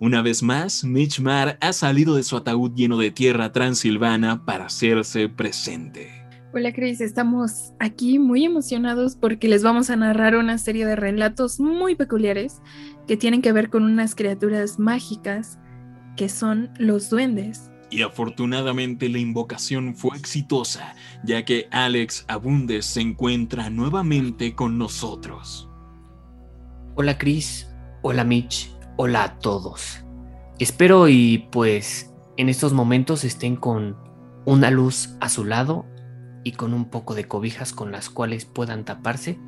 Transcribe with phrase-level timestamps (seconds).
[0.00, 4.66] Una vez más, Mitch Mar ha salido de su ataúd lleno de tierra transilvana para
[4.66, 6.12] hacerse presente.
[6.54, 11.58] Hola Chris, estamos aquí muy emocionados porque les vamos a narrar una serie de relatos
[11.58, 12.62] muy peculiares
[13.08, 15.58] que tienen que ver con unas criaturas mágicas
[16.16, 17.68] que son los duendes.
[17.90, 20.94] Y afortunadamente la invocación fue exitosa,
[21.24, 25.68] ya que Alex Abundes se encuentra nuevamente con nosotros.
[26.94, 27.66] Hola Chris,
[28.02, 28.70] hola Mitch,
[29.00, 30.04] hola a todos.
[30.58, 33.96] Espero y pues en estos momentos estén con
[34.44, 35.86] una luz a su lado
[36.42, 39.38] y con un poco de cobijas con las cuales puedan taparse,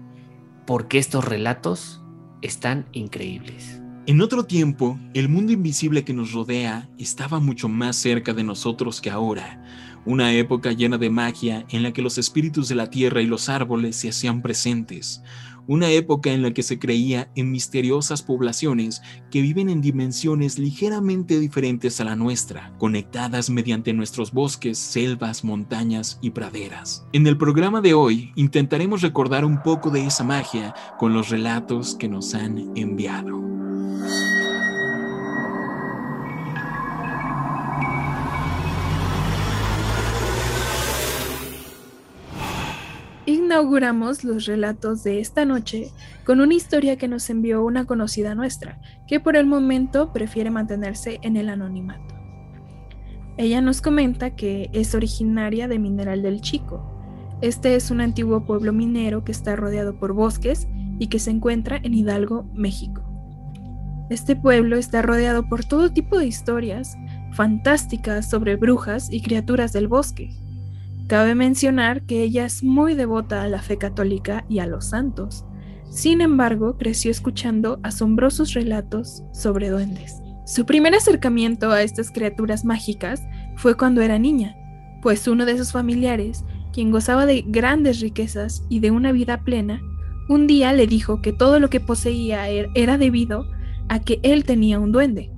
[0.69, 2.01] porque estos relatos
[2.43, 3.83] están increíbles.
[4.07, 9.01] En otro tiempo, el mundo invisible que nos rodea estaba mucho más cerca de nosotros
[9.01, 9.65] que ahora,
[10.05, 13.49] una época llena de magia en la que los espíritus de la tierra y los
[13.49, 15.23] árboles se hacían presentes,
[15.71, 21.39] una época en la que se creía en misteriosas poblaciones que viven en dimensiones ligeramente
[21.39, 27.07] diferentes a la nuestra, conectadas mediante nuestros bosques, selvas, montañas y praderas.
[27.13, 31.95] En el programa de hoy intentaremos recordar un poco de esa magia con los relatos
[31.95, 33.41] que nos han enviado.
[43.31, 45.93] Inauguramos los relatos de esta noche
[46.25, 51.21] con una historia que nos envió una conocida nuestra, que por el momento prefiere mantenerse
[51.23, 52.13] en el anonimato.
[53.37, 56.83] Ella nos comenta que es originaria de Mineral del Chico.
[57.41, 60.67] Este es un antiguo pueblo minero que está rodeado por bosques
[60.99, 63.03] y que se encuentra en Hidalgo, México.
[64.11, 66.97] Este pueblo está rodeado por todo tipo de historias
[67.31, 70.31] fantásticas sobre brujas y criaturas del bosque.
[71.11, 75.45] Cabe mencionar que ella es muy devota a la fe católica y a los santos.
[75.91, 80.23] Sin embargo, creció escuchando asombrosos relatos sobre duendes.
[80.47, 83.25] Su primer acercamiento a estas criaturas mágicas
[83.57, 84.55] fue cuando era niña,
[85.03, 89.83] pues uno de sus familiares, quien gozaba de grandes riquezas y de una vida plena,
[90.29, 93.51] un día le dijo que todo lo que poseía er-, era debido
[93.89, 95.33] a que él tenía un duende.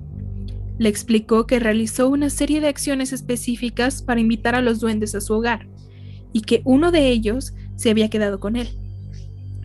[0.83, 5.21] Le explicó que realizó una serie de acciones específicas para invitar a los duendes a
[5.21, 5.65] su hogar,
[6.33, 8.67] y que uno de ellos se había quedado con él,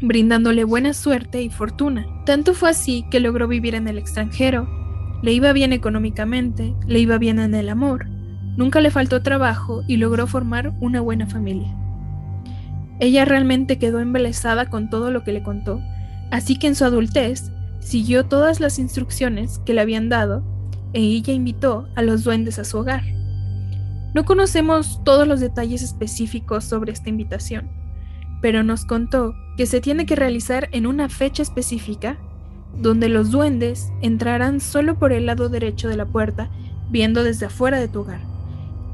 [0.01, 2.07] brindándole buena suerte y fortuna.
[2.25, 4.69] Tanto fue así que logró vivir en el extranjero,
[5.21, 8.07] le iba bien económicamente, le iba bien en el amor,
[8.57, 11.75] nunca le faltó trabajo y logró formar una buena familia.
[13.01, 15.83] Ella realmente quedó embelesada con todo lo que le contó,
[16.31, 20.58] así que en su adultez siguió todas las instrucciones que le habían dado
[20.93, 23.03] e ella invitó a los duendes a su hogar.
[24.15, 27.69] No conocemos todos los detalles específicos sobre esta invitación,
[28.41, 32.19] pero nos contó que se tiene que realizar en una fecha específica
[32.77, 36.51] donde los duendes entrarán solo por el lado derecho de la puerta
[36.91, 38.21] viendo desde afuera de tu hogar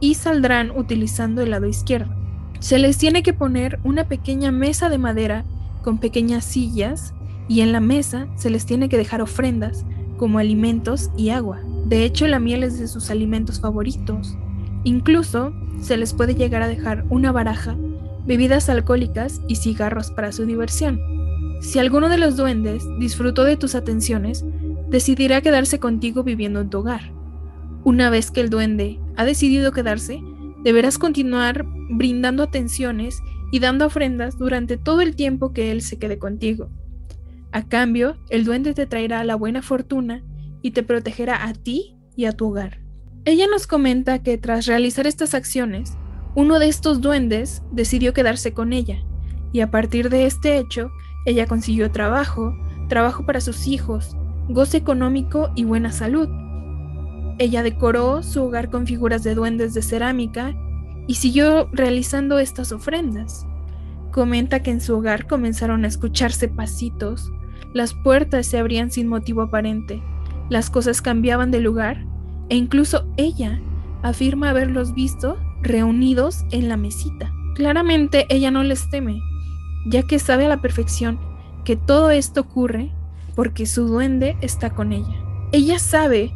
[0.00, 2.12] y saldrán utilizando el lado izquierdo.
[2.60, 5.44] Se les tiene que poner una pequeña mesa de madera
[5.82, 7.14] con pequeñas sillas
[7.46, 9.84] y en la mesa se les tiene que dejar ofrendas
[10.16, 11.60] como alimentos y agua.
[11.86, 14.36] De hecho, la miel es de sus alimentos favoritos.
[14.84, 17.76] Incluso se les puede llegar a dejar una baraja,
[18.26, 21.00] bebidas alcohólicas y cigarros para su diversión.
[21.60, 24.44] Si alguno de los duendes disfrutó de tus atenciones,
[24.88, 27.12] decidirá quedarse contigo viviendo en tu hogar.
[27.84, 30.20] Una vez que el duende ha decidido quedarse,
[30.62, 36.18] deberás continuar brindando atenciones y dando ofrendas durante todo el tiempo que él se quede
[36.18, 36.70] contigo.
[37.54, 40.24] A cambio, el duende te traerá la buena fortuna
[40.60, 42.80] y te protegerá a ti y a tu hogar.
[43.24, 45.96] Ella nos comenta que tras realizar estas acciones,
[46.34, 49.04] uno de estos duendes decidió quedarse con ella,
[49.52, 50.90] y a partir de este hecho,
[51.26, 52.56] ella consiguió trabajo,
[52.88, 54.16] trabajo para sus hijos,
[54.48, 56.28] goce económico y buena salud.
[57.38, 60.56] Ella decoró su hogar con figuras de duendes de cerámica
[61.06, 63.46] y siguió realizando estas ofrendas.
[64.10, 67.30] Comenta que en su hogar comenzaron a escucharse pasitos,
[67.74, 70.00] las puertas se abrían sin motivo aparente,
[70.48, 72.06] las cosas cambiaban de lugar
[72.48, 73.60] e incluso ella
[74.02, 77.32] afirma haberlos visto reunidos en la mesita.
[77.54, 79.20] Claramente ella no les teme,
[79.86, 81.18] ya que sabe a la perfección
[81.64, 82.90] que todo esto ocurre
[83.34, 85.16] porque su duende está con ella.
[85.52, 86.32] Ella sabe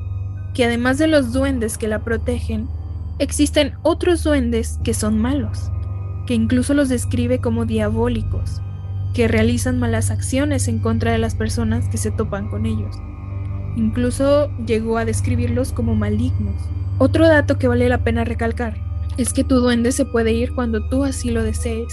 [0.54, 2.68] que además de los duendes que la protegen,
[3.18, 5.70] existen otros duendes que son malos,
[6.26, 8.60] que incluso los describe como diabólicos,
[9.14, 12.96] que realizan malas acciones en contra de las personas que se topan con ellos.
[13.76, 16.54] Incluso llegó a describirlos como malignos.
[16.98, 18.76] Otro dato que vale la pena recalcar
[19.16, 21.92] es que tu duende se puede ir cuando tú así lo desees,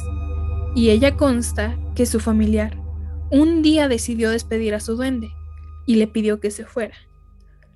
[0.75, 2.85] y ella consta que su familiar
[3.31, 5.31] un día decidió despedir a su duende
[5.85, 6.95] y le pidió que se fuera.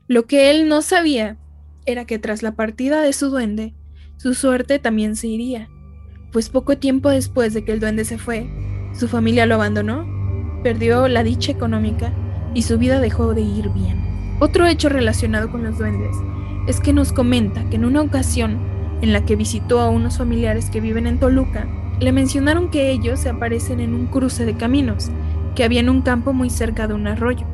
[0.07, 1.38] Lo que él no sabía
[1.85, 3.74] era que tras la partida de su duende,
[4.18, 5.69] su suerte también se iría,
[6.31, 8.50] pues poco tiempo después de que el duende se fue,
[8.99, 10.05] su familia lo abandonó,
[10.61, 12.11] perdió la dicha económica
[12.53, 13.97] y su vida dejó de ir bien.
[14.41, 16.15] Otro hecho relacionado con los duendes
[16.67, 18.59] es que nos comenta que en una ocasión
[19.01, 21.65] en la que visitó a unos familiares que viven en Toluca,
[22.01, 25.09] le mencionaron que ellos se aparecen en un cruce de caminos,
[25.55, 27.47] que había en un campo muy cerca de un arroyo.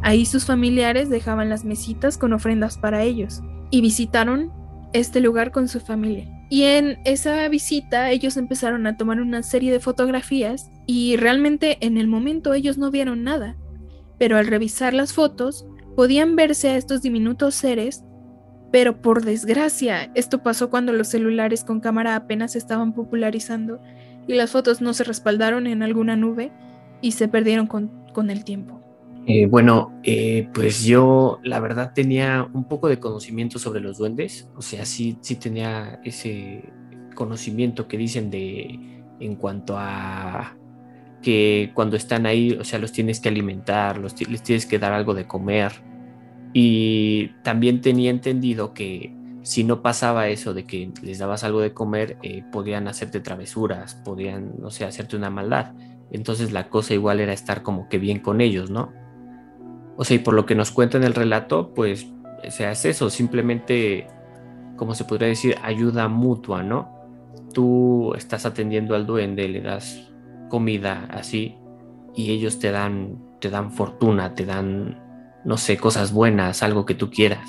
[0.00, 4.50] Ahí sus familiares dejaban las mesitas con ofrendas para ellos y visitaron
[4.94, 6.33] este lugar con su familia.
[6.48, 11.96] Y en esa visita ellos empezaron a tomar una serie de fotografías y realmente en
[11.96, 13.56] el momento ellos no vieron nada,
[14.18, 18.04] pero al revisar las fotos podían verse a estos diminutos seres,
[18.70, 23.80] pero por desgracia esto pasó cuando los celulares con cámara apenas estaban popularizando
[24.26, 26.52] y las fotos no se respaldaron en alguna nube
[27.00, 28.83] y se perdieron con, con el tiempo.
[29.26, 34.50] Eh, bueno, eh, pues yo la verdad tenía un poco de conocimiento sobre los duendes,
[34.54, 36.70] o sea, sí, sí tenía ese
[37.14, 38.78] conocimiento que dicen de
[39.20, 40.56] en cuanto a
[41.22, 44.92] que cuando están ahí, o sea, los tienes que alimentar, los, les tienes que dar
[44.92, 45.72] algo de comer.
[46.52, 51.72] Y también tenía entendido que si no pasaba eso de que les dabas algo de
[51.72, 55.72] comer, eh, podían hacerte travesuras, podían, no sé, hacerte una maldad.
[56.12, 58.92] Entonces la cosa igual era estar como que bien con ellos, ¿no?
[59.96, 62.06] O sea, y por lo que nos cuenta en el relato, pues,
[62.50, 64.08] sea, es eso, simplemente,
[64.76, 66.92] como se podría decir, ayuda mutua, ¿no?
[67.52, 70.12] Tú estás atendiendo al duende, le das
[70.48, 71.56] comida así,
[72.14, 75.00] y ellos te dan, te dan fortuna, te dan,
[75.44, 77.48] no sé, cosas buenas, algo que tú quieras.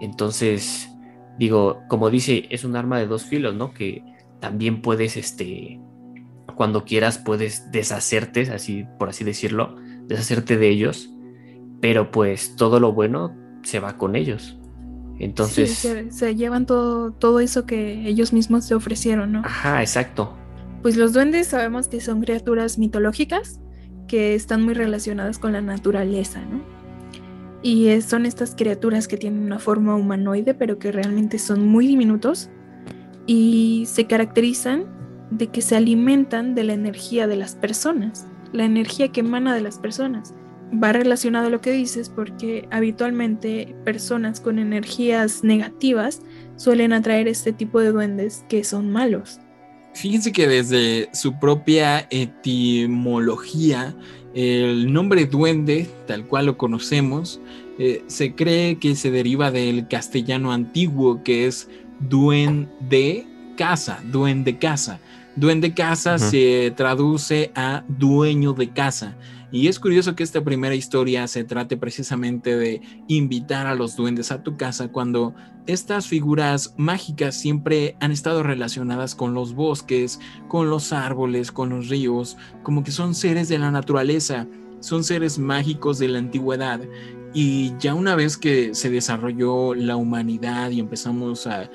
[0.00, 0.90] Entonces,
[1.38, 3.72] digo, como dice, es un arma de dos filos, ¿no?
[3.72, 4.02] Que
[4.40, 5.80] también puedes, este,
[6.54, 9.76] cuando quieras, puedes deshacerte, así, por así decirlo,
[10.06, 11.13] deshacerte de ellos
[11.84, 14.56] pero pues todo lo bueno se va con ellos.
[15.18, 15.86] Entonces...
[16.08, 19.42] se, llevan todo, todo eso que ellos mismos te ofrecieron, ¿no?
[19.44, 20.34] Ajá, exacto.
[20.80, 23.60] Pues los duendes sabemos que son criaturas mitológicas
[24.08, 26.62] que están muy relacionadas con la naturaleza, ¿no?
[27.62, 32.48] Y son estas criaturas que tienen una forma humanoide, pero que realmente son muy diminutos
[33.26, 34.86] y se caracterizan
[35.30, 39.60] de que se alimentan de la energía de las personas, la energía que emana de
[39.60, 40.32] las personas
[40.82, 46.22] va relacionado a lo que dices porque habitualmente personas con energías negativas
[46.56, 49.40] suelen atraer este tipo de duendes que son malos.
[49.94, 53.94] Fíjense que desde su propia etimología,
[54.34, 57.40] el nombre duende, tal cual lo conocemos,
[57.78, 61.68] eh, se cree que se deriva del castellano antiguo, que es
[62.00, 63.26] duende
[63.56, 65.00] casa, duende casa.
[65.36, 69.16] Duende casa se traduce a dueño de casa.
[69.54, 74.32] Y es curioso que esta primera historia se trate precisamente de invitar a los duendes
[74.32, 75.32] a tu casa cuando
[75.68, 80.18] estas figuras mágicas siempre han estado relacionadas con los bosques,
[80.48, 84.48] con los árboles, con los ríos, como que son seres de la naturaleza,
[84.80, 86.80] son seres mágicos de la antigüedad
[87.34, 91.68] y ya una vez que se desarrolló la humanidad y empezamos a,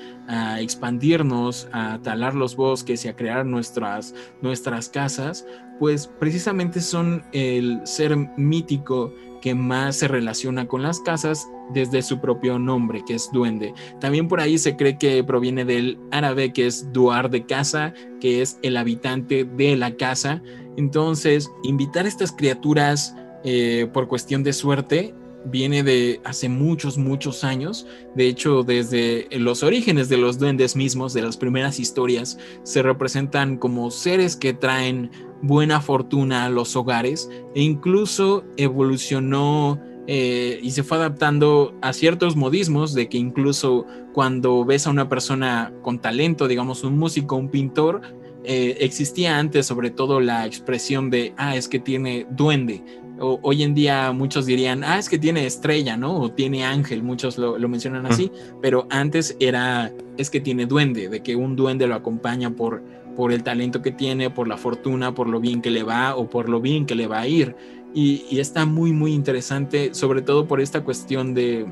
[0.58, 5.44] expandirnos, a talar los bosques y a crear nuestras, nuestras casas,
[5.78, 9.12] pues precisamente son el ser mítico
[9.42, 13.74] que más se relaciona con las casas desde su propio nombre, que es duende.
[14.00, 18.40] También por ahí se cree que proviene del árabe, que es duar de casa, que
[18.40, 20.42] es el habitante de la casa.
[20.76, 25.14] Entonces, invitar a estas criaturas eh, por cuestión de suerte
[25.46, 27.86] viene de hace muchos, muchos años.
[28.14, 33.56] De hecho, desde los orígenes de los duendes mismos, de las primeras historias, se representan
[33.56, 35.10] como seres que traen
[35.42, 42.36] buena fortuna a los hogares e incluso evolucionó eh, y se fue adaptando a ciertos
[42.36, 47.48] modismos de que incluso cuando ves a una persona con talento, digamos un músico, un
[47.48, 48.00] pintor,
[48.42, 52.82] eh, existía antes sobre todo la expresión de, ah, es que tiene duende,
[53.20, 56.18] hoy en día muchos dirían, ah, es que tiene estrella, ¿no?
[56.18, 61.22] O tiene ángel, muchos lo, mencionan así, pero antes era, es que tiene duende, de
[61.22, 62.82] que un duende lo acompaña por,
[63.16, 66.28] por el talento que tiene, por la fortuna, por lo bien que le va o
[66.28, 67.54] por lo bien que le va a ir.
[67.92, 71.66] Y, está muy, muy interesante, sobre todo por esta cuestión de,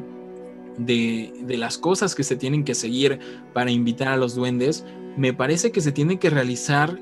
[0.77, 3.21] de, de las cosas que se tienen que seguir
[3.55, 4.85] para invitar a los duendes,
[5.17, 6.99] me parece que se tiene que realizar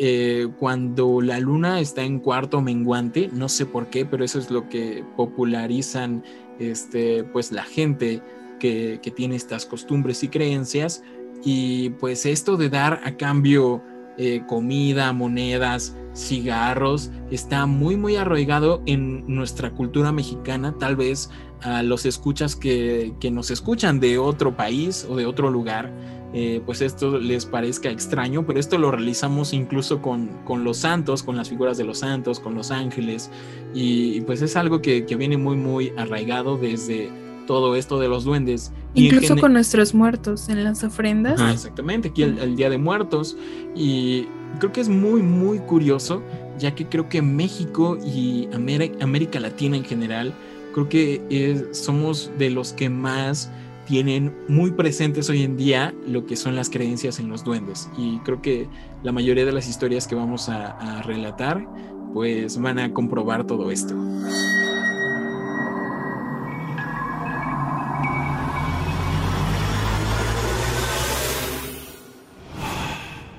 [0.00, 4.48] eh, cuando la luna está en cuarto menguante, no sé por qué, pero eso es
[4.48, 6.22] lo que popularizan
[6.60, 8.22] este, pues la gente
[8.60, 11.02] que, tiene estas costumbres y creencias.
[11.44, 13.82] Y pues esto de dar a cambio
[14.18, 21.28] eh, comida, monedas, cigarros, está muy muy arraigado en nuestra cultura mexicana, tal vez
[21.62, 25.92] a los escuchas que, que nos escuchan de otro país o de otro lugar
[26.34, 30.28] eh, pues esto les parezca extraño, pero esto lo realizamos incluso con,
[30.62, 33.30] los santos, con las figuras de los santos, con los ángeles,
[33.72, 37.10] y, pues es algo que, viene muy, muy arraigado desde
[37.46, 38.72] todo esto de los duendes.
[38.92, 41.40] Incluso con nuestros muertos en las ofrendas.
[41.40, 43.34] exactamente, aquí el, Día de Muertos,
[43.74, 44.26] y
[44.58, 46.22] creo que es muy, muy curioso,
[46.58, 50.34] ya que creo que México y América, Latina en general,
[50.74, 53.50] creo que somos de los que más
[53.88, 57.88] tienen muy presentes hoy en día lo que son las creencias en los duendes.
[57.96, 58.68] Y creo que
[59.02, 61.66] la mayoría de las historias que vamos a, relatar,
[62.12, 63.94] pues van a comprobar todo esto.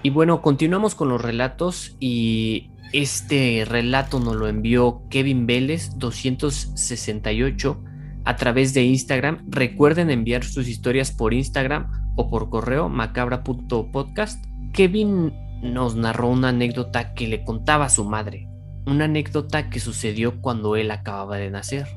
[0.01, 7.83] Y bueno, continuamos con los relatos y este relato nos lo envió Kevin Vélez 268
[8.29, 9.43] a través de Instagram.
[9.47, 14.45] Recuerden enviar sus historias por Instagram o por correo macabra.podcast.
[14.71, 15.33] Kevin
[15.63, 18.47] nos narró una anécdota que le contaba a su madre,
[18.85, 21.87] una anécdota que sucedió cuando él acababa de nacer.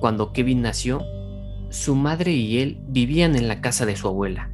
[0.00, 1.02] Cuando Kevin nació,
[1.68, 4.50] su madre y él vivían en la casa de su abuela.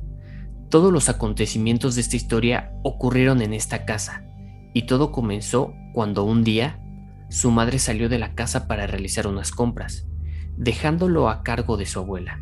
[0.70, 4.24] Todos los acontecimientos de esta historia ocurrieron en esta casa
[4.74, 6.80] y todo comenzó cuando un día
[7.30, 10.08] su madre salió de la casa para realizar unas compras
[10.58, 12.40] dejándolo a cargo de su abuela.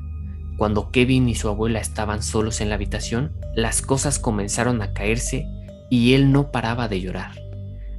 [0.56, 5.46] Cuando Kevin y su abuela estaban solos en la habitación, las cosas comenzaron a caerse
[5.90, 7.32] y él no paraba de llorar.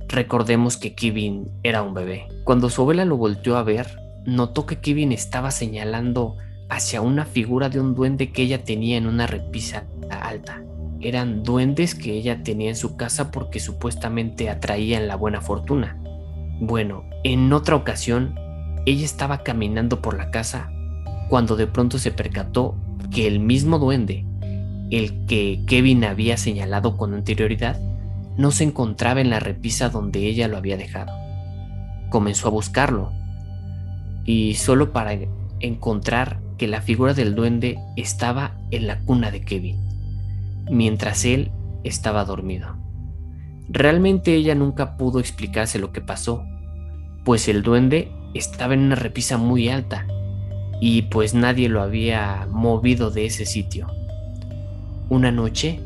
[0.08, 2.28] Recordemos que Kevin era un bebé.
[2.44, 6.36] Cuando su abuela lo volteó a ver, notó que Kevin estaba señalando
[6.70, 10.64] hacia una figura de un duende que ella tenía en una repisa alta.
[11.00, 16.02] Eran duendes que ella tenía en su casa porque supuestamente atraían la buena fortuna.
[16.60, 18.34] Bueno, en otra ocasión,
[18.88, 20.72] ella estaba caminando por la casa
[21.27, 22.75] cuando de pronto se percató
[23.12, 24.25] que el mismo duende,
[24.91, 27.77] el que Kevin había señalado con anterioridad,
[28.38, 31.12] no se encontraba en la repisa donde ella lo había dejado.
[32.10, 33.12] Comenzó a buscarlo
[34.24, 35.17] y solo para
[35.60, 39.82] encontrar que la figura del duende estaba en la cuna de Kevin,
[40.72, 41.51] mientras él
[41.84, 42.77] estaba dormido.
[43.67, 46.46] Realmente ella nunca pudo explicarse lo que pasó,
[47.25, 50.08] pues el duende estaba en una repisa muy alta
[50.79, 53.88] y pues nadie lo había movido de ese sitio.
[55.10, 55.79] Una noche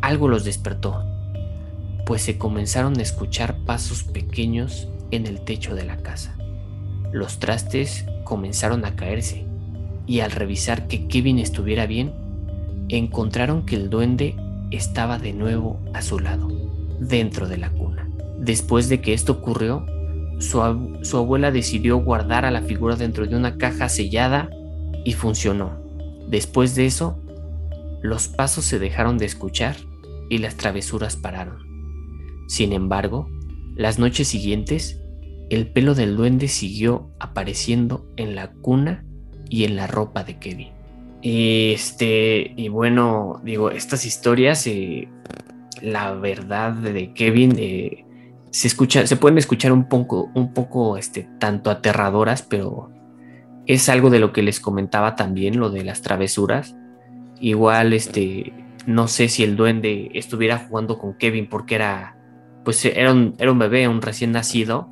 [0.00, 1.04] algo los despertó,
[2.06, 6.36] pues se comenzaron a escuchar pasos pequeños en el techo de la casa.
[7.12, 9.44] Los trastes comenzaron a caerse
[10.06, 12.12] y al revisar que Kevin estuviera bien,
[12.88, 14.36] encontraron que el duende
[14.70, 16.48] estaba de nuevo a su lado,
[17.00, 18.08] dentro de la cuna.
[18.38, 19.84] Después de que esto ocurrió,
[20.38, 24.50] su, abuela decidió guardar a la figura dentro de una caja sellada
[25.04, 25.82] y funcionó.
[26.28, 27.20] Después de eso,
[28.02, 29.76] los pasos se dejaron de escuchar
[30.28, 31.58] y las travesuras pararon.
[32.46, 33.28] Sin embargo,
[33.76, 35.00] las noches siguientes,
[35.50, 39.04] el pelo del duende siguió apareciendo en la cuna
[39.50, 40.68] y en la ropa de Kevin.
[41.22, 45.08] Este, y bueno, digo, estas historias, eh,
[45.82, 48.04] la verdad de Kevin, eh,
[48.50, 52.90] se escucha, se pueden escuchar un poco, un poco, este, tanto aterradoras, pero
[53.66, 56.74] es algo de lo que les comentaba también, lo de las travesuras.
[57.40, 58.52] Igual, este,
[58.86, 62.16] no sé si el duende estuviera jugando con Kevin porque era,
[62.64, 64.90] pues era un, era un bebé, un recién nacido,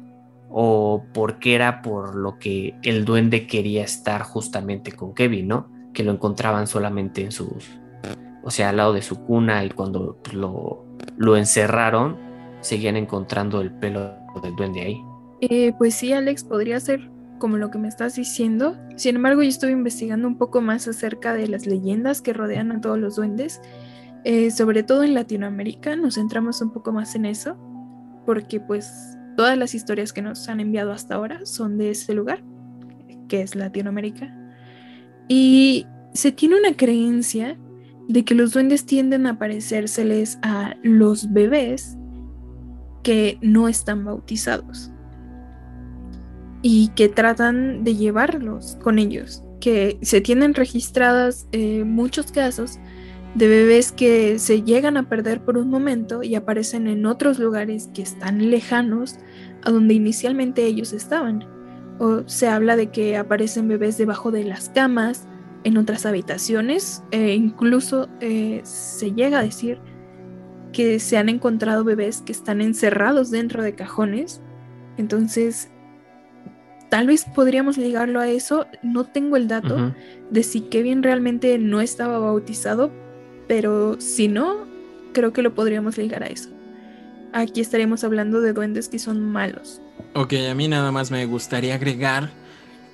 [0.51, 5.71] o porque era por lo que el duende quería estar justamente con Kevin, ¿no?
[5.93, 7.79] Que lo encontraban solamente en sus,
[8.45, 10.85] o sea, al lado de su cuna y cuando lo,
[11.17, 12.26] lo encerraron,
[12.61, 15.03] seguían encontrando el pelo del duende ahí.
[15.41, 18.77] Eh, pues sí, Alex, podría ser como lo que me estás diciendo.
[18.97, 22.81] Sin embargo, yo estuve investigando un poco más acerca de las leyendas que rodean a
[22.81, 23.61] todos los duendes.
[24.25, 27.57] Eh, sobre todo en Latinoamérica, nos centramos un poco más en eso,
[28.25, 32.43] porque pues todas las historias que nos han enviado hasta ahora son de ese lugar,
[33.29, 34.35] que es Latinoamérica.
[35.29, 37.59] Y se tiene una creencia
[38.09, 41.99] de que los duendes tienden a parecérseles a los bebés
[43.07, 44.91] que no están bautizados
[46.61, 49.45] y que tratan de llevarlos con ellos.
[49.61, 52.79] que se tienen registradas eh, muchos casos
[53.35, 57.89] de bebés que se llegan a perder por un momento y aparecen en otros lugares
[57.95, 59.17] que están lejanos
[59.63, 61.45] a donde inicialmente ellos estaban.
[61.99, 65.27] O se habla de que aparecen bebés debajo de las camas,
[65.65, 69.81] en otras habitaciones, e incluso eh, se llega a decir
[70.77, 74.43] que se han encontrado bebés que están encerrados dentro de cajones.
[74.99, 75.71] Entonces,
[76.91, 78.67] tal vez podríamos ligarlo a eso.
[78.83, 79.95] No tengo el dato
[80.31, 82.93] de si Kevin realmente no estaba bautizado,
[83.49, 84.67] pero si no,
[85.15, 86.51] creo que lo podríamos ligar a eso.
[87.33, 89.81] Aquí estaremos hablando de duendes que son malos.
[90.13, 92.29] Ok, a mí nada más me gustaría agregar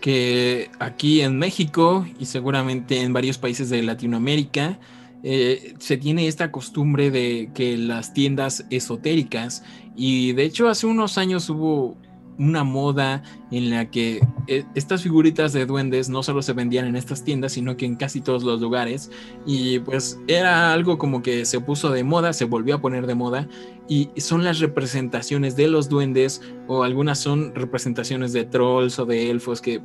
[0.00, 4.78] que aquí en México y seguramente en varios países de Latinoamérica
[5.22, 9.62] eh, se tiene esta costumbre de que las tiendas esotéricas
[9.96, 11.96] y de hecho hace unos años hubo
[12.38, 16.96] una moda en la que eh, estas figuritas de duendes no solo se vendían en
[16.96, 19.10] estas tiendas, sino que en casi todos los lugares.
[19.46, 23.14] Y pues era algo como que se puso de moda, se volvió a poner de
[23.14, 23.46] moda.
[23.88, 29.30] Y son las representaciones de los duendes, o algunas son representaciones de trolls o de
[29.30, 29.82] elfos que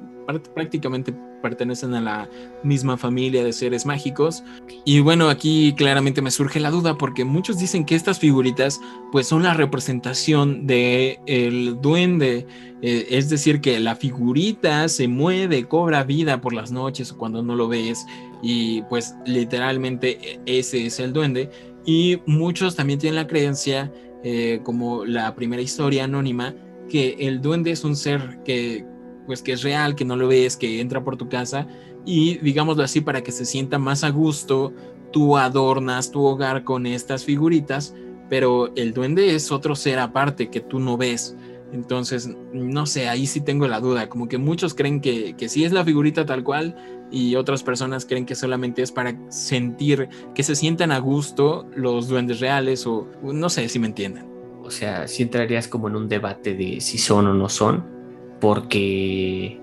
[0.54, 2.30] prácticamente pertenecen a la
[2.64, 4.44] misma familia de seres mágicos.
[4.86, 8.80] Y bueno, aquí claramente me surge la duda porque muchos dicen que estas figuritas
[9.12, 12.46] pues son la representación de el duende,
[12.82, 17.42] eh, es decir, que la figurita se mueve, cobra vida por las noches o cuando
[17.42, 18.06] no lo ves
[18.42, 21.50] y pues literalmente e, ese es el duende.
[21.86, 23.92] Y muchos también tienen la creencia,
[24.24, 26.54] eh, como la primera historia anónima,
[26.90, 28.86] que el duende es un ser que,
[29.26, 31.68] pues que es real, que no lo ves, que entra por tu casa
[32.08, 34.74] y digámoslo así para que se sienta más a gusto,
[35.12, 37.94] tú adornas tu hogar con estas figuritas,
[38.30, 41.36] pero el duende es otro ser aparte que tú no ves.
[41.74, 45.66] Entonces, no sé, ahí sí tengo la duda, como que muchos creen que, que sí
[45.66, 46.76] es la figurita tal cual
[47.12, 52.08] y otras personas creen que solamente es para sentir que se sientan a gusto los
[52.08, 54.26] duendes reales o no sé si me entienden.
[54.64, 57.98] O sea, si entrarías como en un debate de si son o no son
[58.40, 59.60] porque,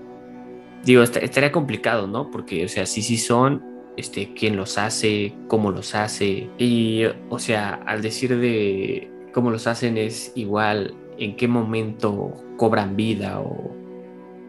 [0.83, 2.29] digo, estaría complicado, ¿no?
[2.31, 3.63] Porque, o sea, sí, sí son,
[3.97, 9.67] este, quién los hace, cómo los hace, y, o sea, al decir de cómo los
[9.67, 13.75] hacen es igual en qué momento cobran vida o,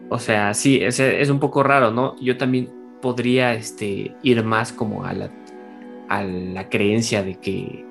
[0.09, 2.15] o sea, sí, es, es un poco raro, ¿no?
[2.21, 2.69] Yo también
[3.01, 5.31] podría, este, ir más como a la,
[6.09, 7.87] a la creencia de que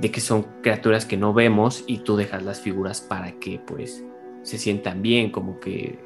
[0.00, 4.04] de que son criaturas que no vemos y tú dejas las figuras para que pues
[4.42, 5.98] se sientan bien, como que,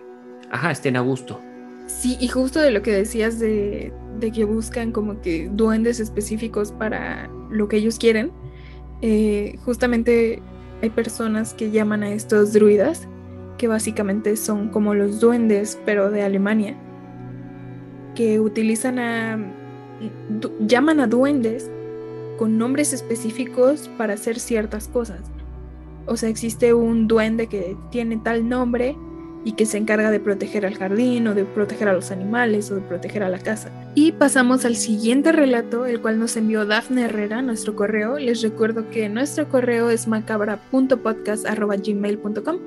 [0.50, 1.40] ajá, estén a gusto.
[1.86, 3.92] Sí, y justo de lo que decías de,
[4.32, 8.30] que buscan como que duendes específicos para lo que ellos quieren,
[9.02, 10.40] eh, justamente
[10.82, 13.06] hay personas que llaman a estos druidas,
[13.58, 16.76] que básicamente son como los duendes, pero de Alemania,
[18.14, 19.38] que utilizan a,
[20.60, 21.70] llaman a duendes
[22.38, 25.20] con nombres específicos para hacer ciertas cosas.
[26.06, 28.96] O sea, existe un duende que tiene tal nombre
[29.44, 32.74] y que se encarga de proteger al jardín o de proteger a los animales o
[32.74, 33.70] de proteger a la casa.
[33.94, 38.18] Y pasamos al siguiente relato, el cual nos envió Dafne Herrera, nuestro correo.
[38.18, 42.58] Les recuerdo que nuestro correo es macabra.podcast.gmail.com.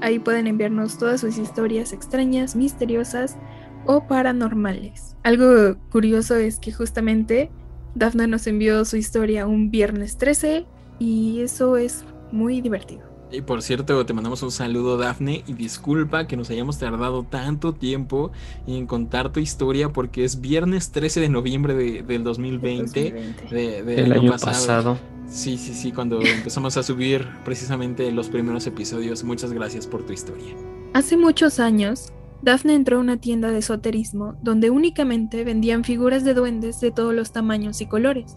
[0.00, 3.36] Ahí pueden enviarnos todas sus historias extrañas, misteriosas
[3.84, 5.16] o paranormales.
[5.22, 7.50] Algo curioso es que justamente
[7.94, 10.66] Dafne nos envió su historia un viernes 13
[10.98, 13.07] y eso es muy divertido.
[13.30, 17.74] Y por cierto, te mandamos un saludo, Dafne, y disculpa que nos hayamos tardado tanto
[17.74, 18.30] tiempo
[18.66, 24.98] en contar tu historia, porque es viernes 13 de noviembre del 2020, del año, pasado.
[25.28, 29.24] Sí, sí, sí, cuando empezamos a subir precisamente los primeros episodios.
[29.24, 30.54] Muchas gracias por tu historia.
[30.94, 36.32] Hace muchos años, Dafne entró a una tienda de esoterismo donde únicamente vendían figuras de
[36.32, 38.36] duendes de todos los tamaños y colores.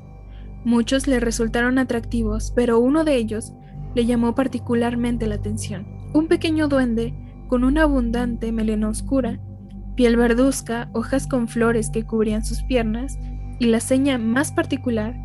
[0.66, 3.54] Muchos le resultaron atractivos, pero uno de ellos
[3.96, 5.88] le llamó particularmente la atención.
[6.14, 7.14] Un pequeño duende
[7.48, 9.40] con una abundante melena oscura,
[9.96, 13.18] piel verduzca, hojas con flores que cubrían sus piernas,
[13.60, 15.16] y la seña más particular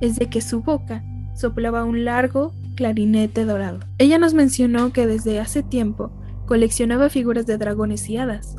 [0.00, 3.80] es de que su boca soplaba un largo clarinete dorado.
[3.98, 6.10] Ella nos mencionó que desde hace tiempo
[6.46, 8.56] coleccionaba figuras de dragones y hadas,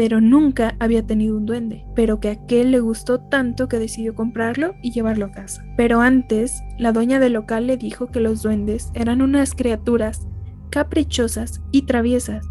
[0.00, 4.14] pero nunca había tenido un duende, pero que a aquel le gustó tanto que decidió
[4.14, 5.62] comprarlo y llevarlo a casa.
[5.76, 10.26] Pero antes, la dueña del local le dijo que los duendes eran unas criaturas
[10.70, 12.46] caprichosas y traviesas,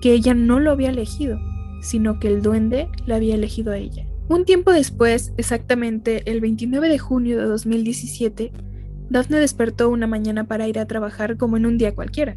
[0.00, 1.40] que ella no lo había elegido,
[1.80, 4.06] sino que el duende la había elegido a ella.
[4.28, 8.52] Un tiempo después, exactamente el 29 de junio de 2017,
[9.10, 12.36] Daphne despertó una mañana para ir a trabajar como en un día cualquiera,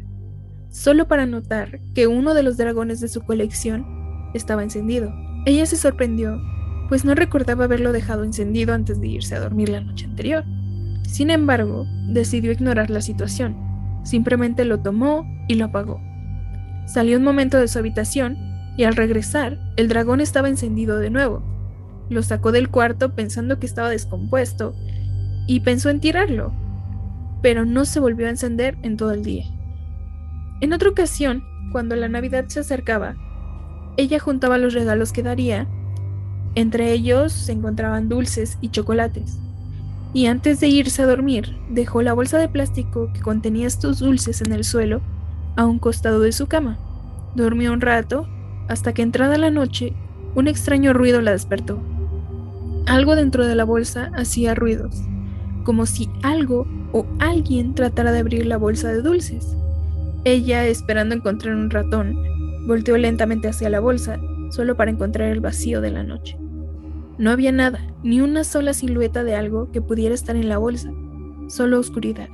[0.70, 3.99] solo para notar que uno de los dragones de su colección
[4.34, 5.12] estaba encendido.
[5.46, 6.40] Ella se sorprendió,
[6.88, 10.44] pues no recordaba haberlo dejado encendido antes de irse a dormir la noche anterior.
[11.02, 13.56] Sin embargo, decidió ignorar la situación.
[14.04, 16.00] Simplemente lo tomó y lo apagó.
[16.86, 18.36] Salió un momento de su habitación
[18.76, 21.42] y al regresar, el dragón estaba encendido de nuevo.
[22.08, 24.74] Lo sacó del cuarto pensando que estaba descompuesto
[25.46, 26.52] y pensó en tirarlo,
[27.42, 29.44] pero no se volvió a encender en todo el día.
[30.60, 33.16] En otra ocasión, cuando la Navidad se acercaba,
[34.00, 35.66] ella juntaba los regalos que daría.
[36.54, 39.38] Entre ellos se encontraban dulces y chocolates.
[40.12, 44.40] Y antes de irse a dormir, dejó la bolsa de plástico que contenía estos dulces
[44.40, 45.00] en el suelo
[45.56, 46.78] a un costado de su cama.
[47.36, 48.26] Dormió un rato
[48.68, 49.92] hasta que entrada la noche,
[50.34, 51.78] un extraño ruido la despertó.
[52.86, 54.96] Algo dentro de la bolsa hacía ruidos,
[55.64, 59.56] como si algo o alguien tratara de abrir la bolsa de dulces.
[60.24, 62.16] Ella, esperando encontrar un ratón,
[62.66, 64.18] volteó lentamente hacia la bolsa,
[64.50, 66.36] solo para encontrar el vacío de la noche.
[67.18, 70.90] No había nada, ni una sola silueta de algo que pudiera estar en la bolsa,
[71.48, 72.28] solo oscuridad.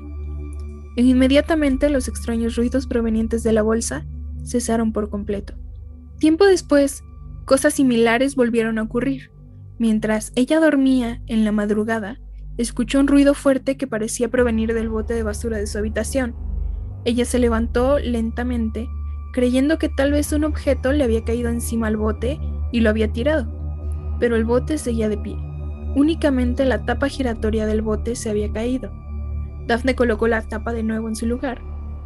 [0.96, 4.06] E inmediatamente los extraños ruidos provenientes de la bolsa
[4.44, 5.54] cesaron por completo.
[6.18, 7.02] Tiempo después,
[7.44, 9.30] cosas similares volvieron a ocurrir.
[9.78, 12.18] Mientras ella dormía en la madrugada,
[12.56, 16.34] escuchó un ruido fuerte que parecía provenir del bote de basura de su habitación.
[17.04, 18.88] Ella se levantó lentamente,
[19.36, 22.40] creyendo que tal vez un objeto le había caído encima al bote
[22.72, 23.46] y lo había tirado.
[24.18, 25.36] Pero el bote seguía de pie.
[25.94, 28.90] Únicamente la tapa giratoria del bote se había caído.
[29.66, 31.60] Daphne colocó la tapa de nuevo en su lugar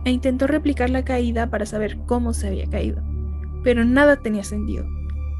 [0.04, 3.00] e intentó replicar la caída para saber cómo se había caído
[3.62, 4.86] pero nada tenía sentido,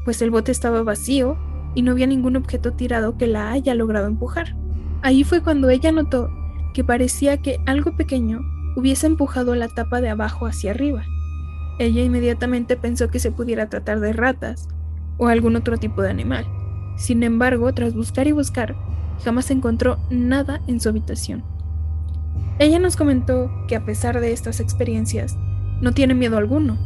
[0.05, 1.37] pues el bote estaba vacío
[1.73, 4.55] y no había ningún objeto tirado que la haya logrado empujar.
[5.01, 6.29] Ahí fue cuando ella notó
[6.73, 8.41] que parecía que algo pequeño
[8.75, 11.03] hubiese empujado la tapa de abajo hacia arriba.
[11.81, 14.69] Ella inmediatamente pensó que se pudiera tratar de ratas
[15.17, 16.45] o algún otro tipo de animal.
[16.95, 18.75] Sin embargo, tras buscar y buscar,
[19.23, 21.43] jamás encontró nada en su habitación.
[22.59, 25.35] Ella nos comentó que a pesar de estas experiencias,
[25.81, 26.77] no tiene miedo alguno,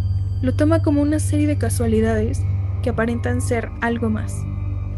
[0.42, 2.42] lo toma como una serie de casualidades
[2.82, 4.46] que aparentan ser algo más,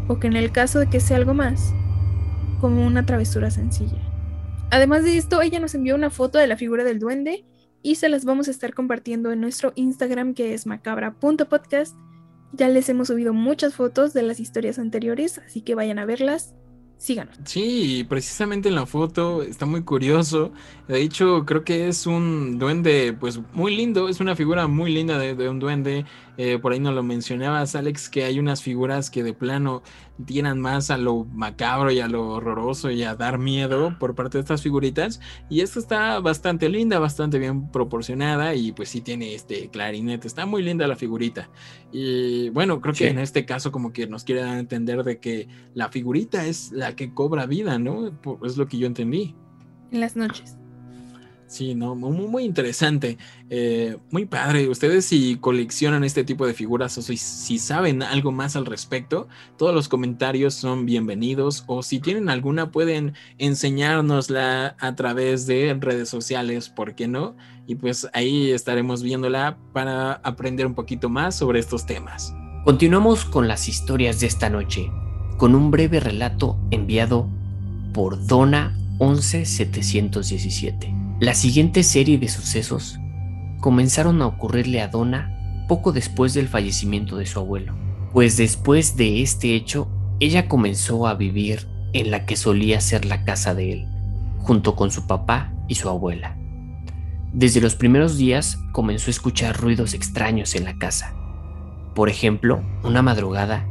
[0.06, 1.74] o que en el caso de que sea algo más,
[2.60, 3.98] como una travesura sencilla.
[4.70, 7.44] Además de esto, ella nos envió una foto de la figura del duende
[7.82, 11.96] y se las vamos a estar compartiendo en nuestro Instagram que es macabra.podcast.
[12.52, 16.54] Ya les hemos subido muchas fotos de las historias anteriores, así que vayan a verlas
[16.98, 17.38] síganos.
[17.44, 20.52] Sí, precisamente en la foto está muy curioso.
[20.88, 25.18] De hecho, creo que es un duende, pues muy lindo, es una figura muy linda
[25.18, 26.04] de, un duende.
[26.40, 29.82] Eh, por ahí nos lo mencionabas, Alex, que hay unas figuras que de plano
[30.24, 34.38] tiran más a lo macabro y a lo horroroso y a dar miedo por parte
[34.38, 35.20] de estas figuritas.
[35.50, 40.28] Y esta está bastante linda, bastante bien proporcionada y pues sí tiene este clarinete.
[40.28, 41.50] Está muy linda la figurita.
[41.90, 45.18] Y bueno, creo que en este caso como que nos quiere dar a entender de
[45.18, 48.12] que la figurita es la que cobra vida, ¿no?
[48.44, 49.34] Es lo que yo entendí.
[49.90, 50.56] En las noches.
[51.48, 53.16] Sí, no, muy, muy interesante.
[53.48, 54.68] Eh, muy padre.
[54.68, 59.74] Ustedes si coleccionan este tipo de figuras o si, saben algo más al respecto, todos
[59.74, 61.64] los comentarios son bienvenidos.
[61.66, 67.34] O si tienen alguna, pueden enseñárnosla a través de redes sociales, ¿por qué no?
[67.66, 72.34] Y pues ahí estaremos viéndola para aprender un poquito más sobre estos temas.
[72.66, 74.92] Continuamos con las historias de esta noche,
[75.38, 77.26] con un breve relato enviado
[77.94, 80.97] por Dona 11717.
[81.20, 83.00] La siguiente serie de sucesos
[83.60, 87.74] comenzaron a ocurrirle a Donna poco después del fallecimiento de su abuelo,
[88.12, 89.88] pues después de este hecho,
[90.20, 93.86] ella comenzó a vivir en la que solía ser la casa de él,
[94.38, 96.36] junto con su papá y su abuela.
[97.32, 101.16] Desde los primeros días comenzó a escuchar ruidos extraños en la casa.
[101.96, 103.66] Por ejemplo, una madrugada,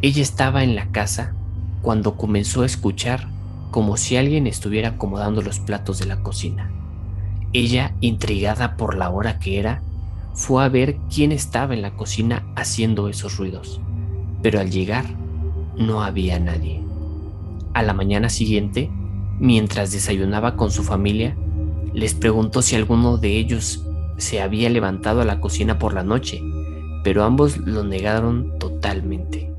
[0.00, 1.34] ella estaba en la casa
[1.82, 3.28] cuando comenzó a escuchar
[3.70, 6.77] como si alguien estuviera acomodando los platos de la cocina.
[7.52, 9.82] Ella, intrigada por la hora que era,
[10.34, 13.80] fue a ver quién estaba en la cocina haciendo esos ruidos,
[14.42, 15.04] pero al llegar
[15.76, 16.82] no había nadie.
[17.74, 18.90] A la mañana siguiente,
[19.38, 21.36] mientras desayunaba con su familia,
[21.94, 23.84] les preguntó si alguno de ellos
[24.18, 26.42] se había levantado a la cocina por la noche,
[27.02, 29.50] pero ambos lo negaron totalmente.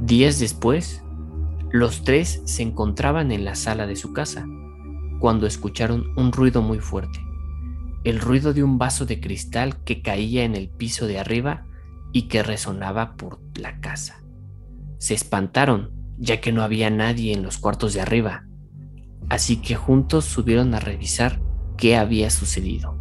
[0.00, 1.02] Días después,
[1.70, 4.46] los tres se encontraban en la sala de su casa,
[5.18, 7.24] cuando escucharon un ruido muy fuerte,
[8.04, 11.66] el ruido de un vaso de cristal que caía en el piso de arriba
[12.12, 14.22] y que resonaba por la casa.
[14.98, 18.44] Se espantaron, ya que no había nadie en los cuartos de arriba,
[19.28, 21.40] así que juntos subieron a revisar
[21.76, 22.96] qué había sucedido,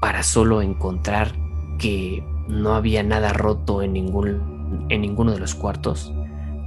[0.00, 1.34] para solo encontrar
[1.78, 6.12] que no había nada roto en, ningún, en ninguno de los cuartos,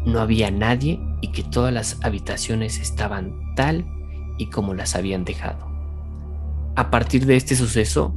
[0.06, 3.86] no había nadie y que todas las habitaciones estaban tal
[4.38, 5.70] y como las habían dejado.
[6.76, 8.14] A partir de este suceso,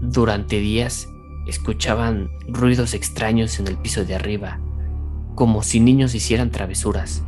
[0.00, 1.08] durante días
[1.46, 4.60] escuchaban ruidos extraños en el piso de arriba,
[5.34, 7.22] como si niños hicieran travesuras,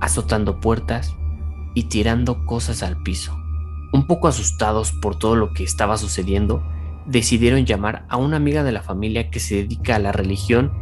[0.00, 1.14] azotando puertas
[1.74, 3.36] y tirando cosas al piso.
[3.92, 6.62] Un poco asustados por todo lo que estaba sucediendo,
[7.06, 10.72] decidieron llamar a una amiga de la familia que se dedica a la religión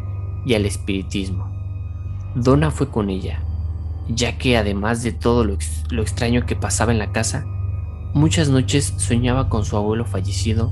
[0.45, 1.56] y al espiritismo.
[2.37, 3.40] Donna fue con ella,
[4.11, 7.46] ya que además de todo lo, extraño que pasaba en la casa,
[8.12, 10.70] muchas noches soñaba con su abuelo fallecido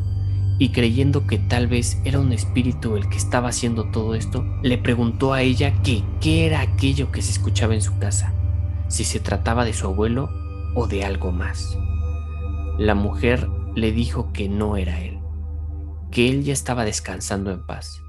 [0.58, 4.76] y creyendo que tal vez era un espíritu el que estaba haciendo todo esto, le
[4.76, 8.34] preguntó a ella que qué era aquello que se escuchaba en su casa,
[8.88, 10.28] si se trataba de su abuelo
[10.74, 11.78] o de algo más.
[12.76, 15.18] La mujer le dijo que no era él,
[16.10, 18.03] que él ya estaba descansando en paz,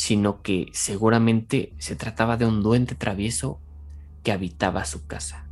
[0.00, 3.60] sino que seguramente se trataba de un duende travieso
[4.24, 5.44] que habitaba su casa.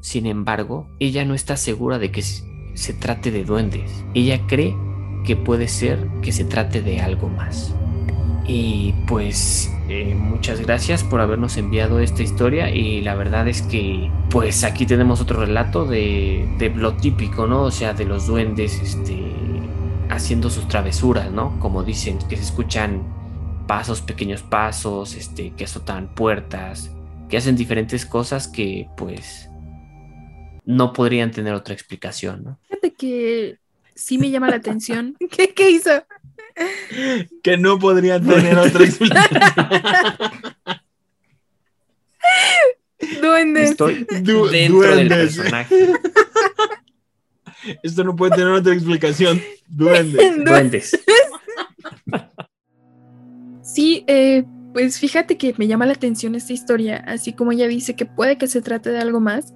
[0.00, 4.02] Sin embargo, ella no está segura de que se trate de duendes.
[4.14, 4.74] Ella cree
[5.26, 7.74] que puede ser que se trate de algo más.
[8.48, 14.10] Y pues eh, muchas gracias por habernos enviado esta historia y la verdad es que
[14.30, 17.64] pues aquí tenemos otro relato de, de lo típico, ¿no?
[17.64, 19.22] O sea, de los duendes este,
[20.08, 21.60] haciendo sus travesuras, ¿no?
[21.60, 23.25] Como dicen, que se escuchan
[23.66, 26.90] pasos, pequeños pasos, este, que azotan puertas,
[27.28, 29.48] que hacen diferentes cosas que pues
[30.64, 32.58] no podrían tener otra explicación, ¿no?
[32.68, 33.58] Fíjate que
[33.94, 35.16] sí me llama la atención.
[35.30, 35.90] ¿Qué, qué hizo?
[37.42, 39.40] Que no podrían tener otra explicación.
[43.20, 43.70] Duendes.
[43.72, 45.92] Estoy Du- dentro del personaje.
[47.82, 49.42] Esto no puede tener otra explicación.
[49.68, 50.36] Duendes.
[50.44, 50.98] Duendes.
[53.76, 57.94] Sí, eh, pues fíjate que me llama la atención esta historia, así como ella dice
[57.94, 59.54] que puede que se trate de algo más,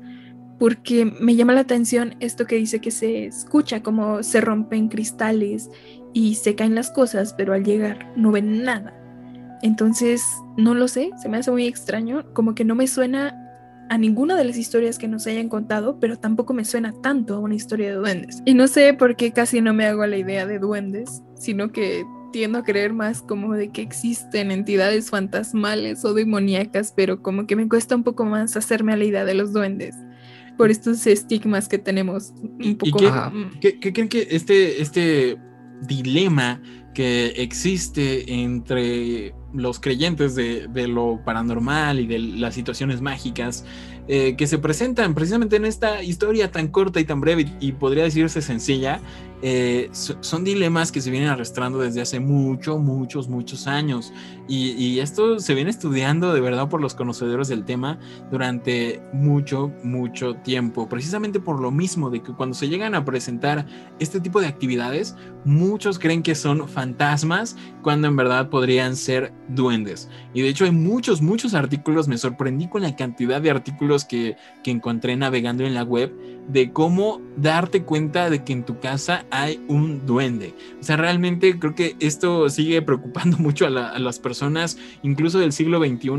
[0.58, 5.70] porque me llama la atención esto que dice que se escucha, como se rompen cristales
[6.12, 8.94] y se caen las cosas, pero al llegar no ven nada.
[9.62, 10.22] Entonces,
[10.58, 13.34] no lo sé, se me hace muy extraño, como que no me suena
[13.88, 17.38] a ninguna de las historias que nos hayan contado, pero tampoco me suena tanto a
[17.38, 18.42] una historia de duendes.
[18.44, 22.04] Y no sé por qué casi no me hago la idea de duendes, sino que
[22.32, 27.56] tiendo a creer más como de que existen entidades fantasmales o demoníacas, pero como que
[27.56, 29.94] me cuesta un poco más hacerme a la idea de los duendes
[30.56, 32.98] por estos estigmas que tenemos ¿Y- un y poco.
[32.98, 35.38] qué- mm, ¿Qué, qué creen que este, este
[35.88, 36.60] dilema
[36.94, 43.64] que existe entre los creyentes de, de lo paranormal y de las situaciones mágicas
[44.08, 47.72] eh, que se presentan precisamente en esta historia tan corta y tan breve y, y
[47.72, 49.00] podría decirse sencilla,
[49.42, 54.12] eh, so- son dilemas que se vienen arrastrando desde hace mucho, muchos, muchos años.
[54.48, 57.98] Y, y esto se viene estudiando de verdad por los conocedores del tema
[58.30, 60.88] durante mucho, mucho tiempo.
[60.88, 63.66] Precisamente por lo mismo de que cuando se llegan a presentar
[63.98, 70.08] este tipo de actividades, muchos creen que son fantasmas cuando en verdad podrían ser duendes.
[70.34, 74.36] Y de hecho hay muchos, muchos artículos, me sorprendí con la cantidad de artículos que,
[74.62, 76.12] que encontré navegando en la web
[76.52, 80.54] de cómo darte cuenta de que en tu casa hay un duende.
[80.80, 85.38] O sea, realmente creo que esto sigue preocupando mucho a, la- a las personas, incluso
[85.38, 86.10] del siglo XXI.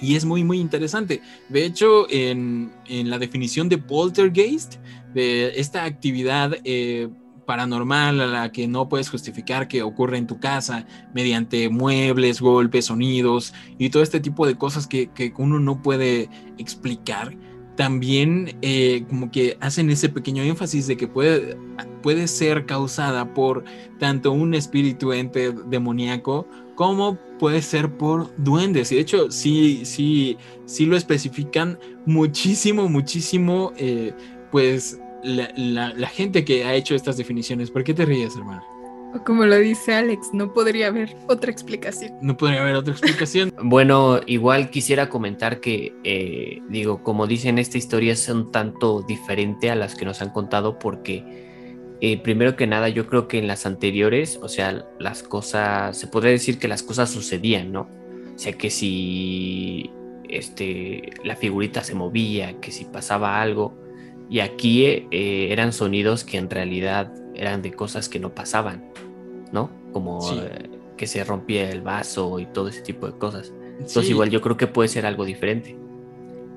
[0.00, 1.22] Y es muy, muy interesante.
[1.48, 4.74] De hecho, en, en la definición de poltergeist,
[5.14, 7.08] de esta actividad eh,
[7.46, 12.86] paranormal a la que no puedes justificar que ocurre en tu casa mediante muebles, golpes,
[12.86, 17.34] sonidos y todo este tipo de cosas que, que uno no puede explicar,
[17.76, 21.56] también eh, como que hacen ese pequeño énfasis de que puede,
[22.02, 23.64] puede ser causada por
[23.98, 28.92] tanto un espíritu ente demoníaco como puede ser por duendes.
[28.92, 30.36] Y de hecho, sí, sí,
[30.66, 34.14] sí lo especifican muchísimo, muchísimo, eh,
[34.50, 37.70] pues la, la- gente que ha hecho estas definiciones.
[37.70, 38.75] ¿Por qué te ríes, hermano?
[39.16, 42.12] O como lo dice Alex, no podría haber otra explicación.
[42.20, 43.52] No podría haber otra explicación.
[43.62, 49.70] Bueno, igual quisiera comentar que, eh, digo, como dicen, esta historia es un tanto diferente
[49.70, 51.24] a las que nos han contado porque,
[52.00, 56.06] eh, primero que nada, yo creo que en las anteriores, o sea, las cosas, se
[56.06, 57.88] podría decir que las cosas sucedían, ¿no?
[58.34, 59.90] O sea, que si
[60.28, 63.76] este, la figurita se movía, que si pasaba algo,
[64.28, 68.84] y aquí eh, eh, eran sonidos que en realidad eran de cosas que no pasaban,
[69.56, 69.70] ¿no?
[69.92, 70.38] Como Sí.
[70.42, 73.52] eh, que se rompía el vaso y todo ese tipo de cosas.
[73.72, 74.10] Entonces Sí.
[74.12, 75.74] igual yo creo que puede ser algo diferente.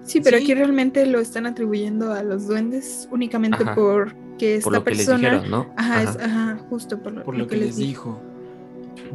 [0.04, 0.44] Sí, pero Sí.
[0.44, 3.76] aquí realmente lo están atribuyendo a los duendes únicamente Ajá.
[3.76, 5.68] porque esta Por lo que les dijeron, ¿no?
[5.78, 6.04] Ajá, Ajá.
[6.12, 8.20] es- ajá, justo por lo, por lo lo que les dijo.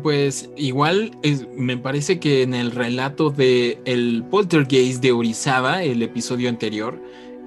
[0.03, 1.12] Pues igual
[1.57, 6.99] me parece que en el relato de el poltergeist de Orizaba, el episodio anterior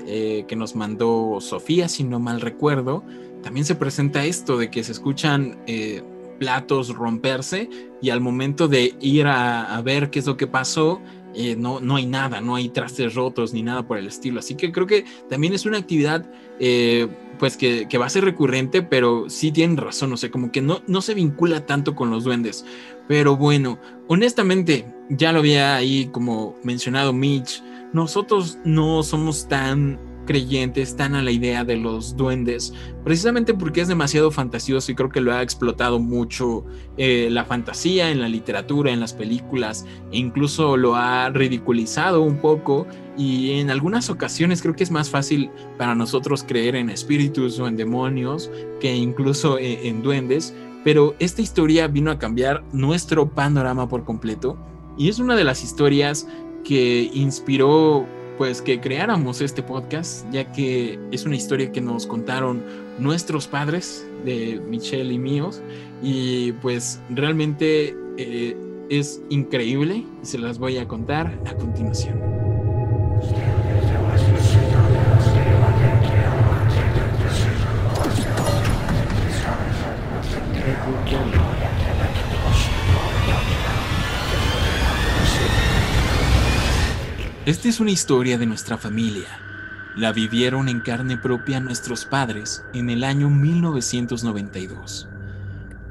[0.10, 3.04] eh, que nos mandó Sofía, si no mal recuerdo,
[3.43, 6.02] también se presenta esto de que se escuchan eh,
[6.38, 7.69] platos romperse
[8.02, 11.02] y al momento de ir a, ver qué es lo que pasó,
[11.36, 14.39] eh, no, no hay nada, no hay trastes rotos ni nada por el estilo.
[14.39, 16.26] Así que creo que también es una actividad
[16.60, 20.62] eh, pues que, va a ser recurrente, pero sí tienen razón, o sea, como que
[20.62, 22.65] no, no se vincula tanto con los duendes.
[23.08, 30.89] Pero bueno, honestamente, ya lo había ahí como mencionado Mitch, nosotros no somos tan creyentes
[30.89, 32.71] están a la idea de los duendes,
[33.03, 36.63] precisamente porque es demasiado fantasioso y creo que lo ha explotado mucho
[36.97, 42.37] eh, la fantasía en la literatura, en las películas, e incluso lo ha ridiculizado un
[42.37, 42.85] poco
[43.17, 47.67] y en algunas ocasiones creo que es más fácil para nosotros creer en espíritus o
[47.67, 53.89] en demonios que incluso en, en duendes, pero esta historia vino a cambiar nuestro panorama
[53.89, 54.55] por completo
[54.97, 56.27] y es una de las historias
[56.63, 58.05] que inspiró
[58.38, 62.63] pues que creáramos este podcast, ya que es una historia que nos contaron
[63.00, 65.62] nuestros padres, de Michelle y míos,
[66.02, 68.56] y pues realmente eh,
[68.89, 72.19] es increíble y se las voy a contar a continuación.
[87.47, 89.39] Esta es una historia de nuestra familia.
[89.95, 95.07] La vivieron en carne propia nuestros padres en el año 1992.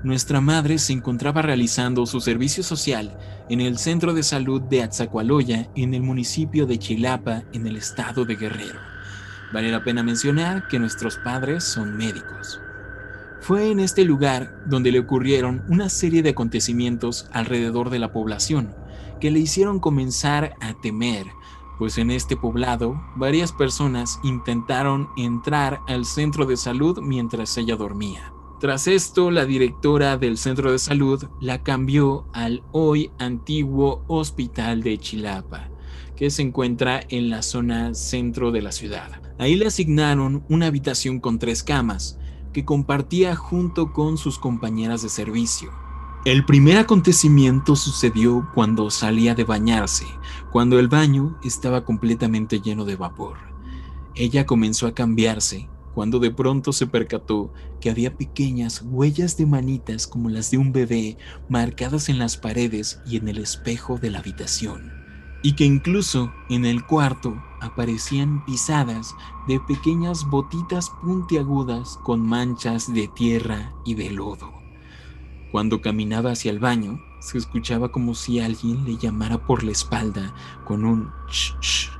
[0.02, 3.16] Nuestra madre se encontraba realizando su servicio social
[3.48, 8.26] en el Centro de Salud de Atzacualoya en el municipio de Chilapa en el estado
[8.26, 8.78] de Guerrero.
[9.50, 12.60] Vale la pena mencionar que nuestros padres son médicos.
[13.40, 18.74] Fue en este lugar donde le ocurrieron una serie de acontecimientos alrededor de la población
[19.20, 21.26] que le hicieron comenzar a temer
[21.78, 28.32] pues en este poblado varias personas intentaron entrar al centro de salud mientras ella dormía.
[28.58, 34.96] Tras esto, la directora del centro de salud la cambió al hoy antiguo Hospital de
[34.96, 35.68] Chilapa,
[36.16, 39.20] que se encuentra en la zona centro de la ciudad.
[39.38, 42.18] Ahí le asignaron una habitación con tres camas,
[42.54, 45.70] que compartía junto con sus compañeras de servicio.
[46.24, 50.06] El primer acontecimiento sucedió cuando salía de bañarse,
[50.56, 53.36] cuando el baño estaba completamente lleno de vapor.
[54.14, 60.06] Ella comenzó a cambiarse cuando de pronto se percató que había pequeñas huellas de manitas
[60.06, 61.18] como las de un bebé
[61.50, 64.94] marcadas en las paredes y en el espejo de la habitación,
[65.42, 69.14] y que incluso en el cuarto aparecían pisadas
[69.46, 74.54] de pequeñas botitas puntiagudas con manchas de tierra y de lodo.
[75.52, 80.32] Cuando caminaba hacia el baño, se escuchaba como si alguien le llamara por la espalda
[80.64, 81.90] con un ch,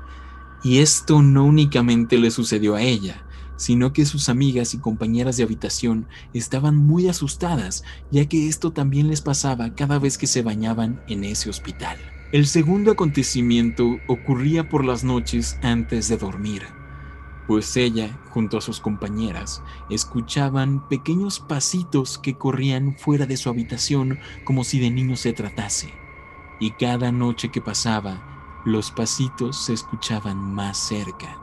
[0.63, 5.43] Y esto no únicamente le sucedió a ella, sino que sus amigas y compañeras de
[5.43, 11.03] habitación estaban muy asustadas, ya que esto también les pasaba cada vez que se bañaban
[11.09, 11.99] en ese hospital.
[12.31, 16.63] El segundo acontecimiento ocurría por las noches antes de dormir
[17.47, 24.19] pues ella, junto a sus compañeras, escuchaban pequeños pasitos que corrían fuera de su habitación
[24.45, 25.93] como si de niños se tratase.
[26.59, 31.39] Y cada noche que pasaba, los pasitos se escuchaban más cerca.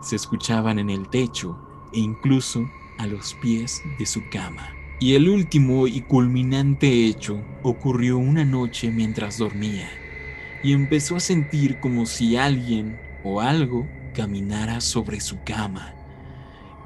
[0.00, 1.58] Se escuchaban en el techo
[1.92, 2.66] e incluso
[2.98, 4.74] a los pies de su cama.
[5.00, 9.90] Y el último y culminante hecho ocurrió una noche mientras dormía,
[10.62, 15.94] y empezó a sentir como si alguien o algo caminara sobre su cama.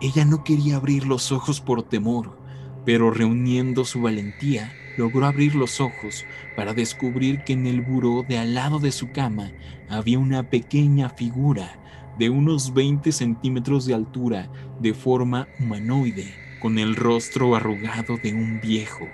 [0.00, 2.36] Ella no quería abrir los ojos por temor,
[2.84, 6.24] pero reuniendo su valentía, logró abrir los ojos
[6.56, 9.52] para descubrir que en el buró de al lado de su cama
[9.88, 11.78] había una pequeña figura
[12.18, 14.50] de unos 20 centímetros de altura,
[14.80, 19.06] de forma humanoide, con el rostro arrugado de un viejo.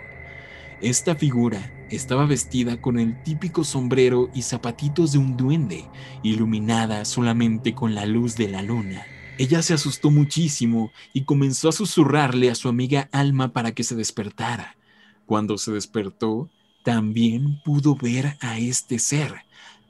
[0.81, 5.85] Esta figura estaba vestida con el típico sombrero y zapatitos de un duende,
[6.23, 9.05] iluminada solamente con la luz de la luna.
[9.37, 13.97] Ella se asustó muchísimo y comenzó a susurrarle a su amiga Alma para que se
[13.97, 14.77] despertara.
[15.27, 16.49] Cuando se despertó,
[16.85, 19.35] también pudo ver a este ser.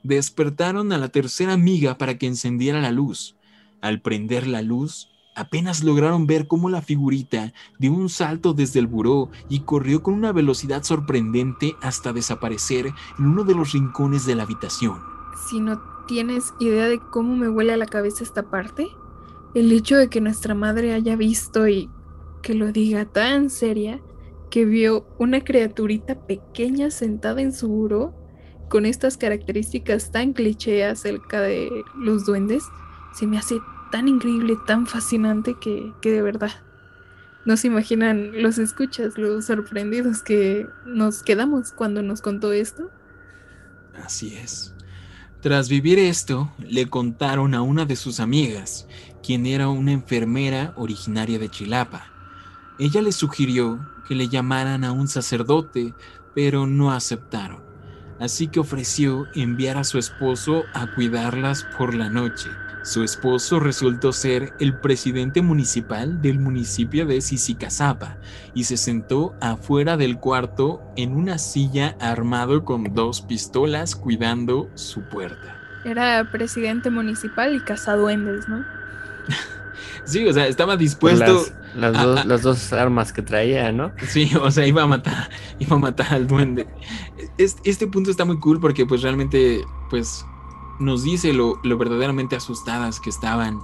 [0.01, 3.35] Despertaron a la tercera amiga para que encendiera la luz.
[3.81, 8.87] Al prender la luz, apenas lograron ver cómo la figurita dio un salto desde el
[8.87, 12.87] buró y corrió con una velocidad sorprendente hasta desaparecer
[13.19, 14.99] en uno de los rincones de la habitación.
[15.47, 18.87] Si no tienes idea de cómo me huele a la cabeza esta parte,
[19.53, 21.89] el hecho de que nuestra madre haya visto y
[22.41, 24.01] que lo diga tan seria,
[24.49, 28.13] que vio una criaturita pequeña sentada en su buró
[28.69, 32.63] con estas características tan cliché acerca de los duendes,
[33.13, 33.59] se me hace
[33.91, 36.51] tan increíble, tan fascinante que, que de verdad
[37.45, 42.89] no se imaginan los escuchas, los sorprendidos que nos quedamos cuando nos contó esto.
[44.03, 44.73] Así es.
[45.41, 48.87] Tras vivir esto, le contaron a una de sus amigas,
[49.21, 52.07] quien era una enfermera originaria de Chilapa.
[52.79, 55.93] Ella le sugirió que le llamaran a un sacerdote,
[56.33, 57.63] pero no aceptaron.
[58.19, 62.49] Así que ofreció enviar a su esposo a cuidarlas por la noche.
[62.85, 68.17] Su esposo resultó ser el presidente municipal del municipio de Sisicazapa
[68.53, 75.01] y se sentó afuera del cuarto en una silla armado con dos pistolas cuidando su
[75.01, 75.59] puerta.
[75.83, 78.63] Era presidente municipal y cazaduendes, ¿no?
[80.05, 81.43] sí, o sea, estaba dispuesto.
[81.73, 83.93] Las, dos, armas que traía, ¿no?
[84.07, 86.67] Sí, o sea, iba a matar, iba a matar al duende.
[87.39, 90.23] Este punto está muy cool porque, pues, realmente, pues,
[90.79, 93.61] nos dice lo, verdaderamente asustadas que estaban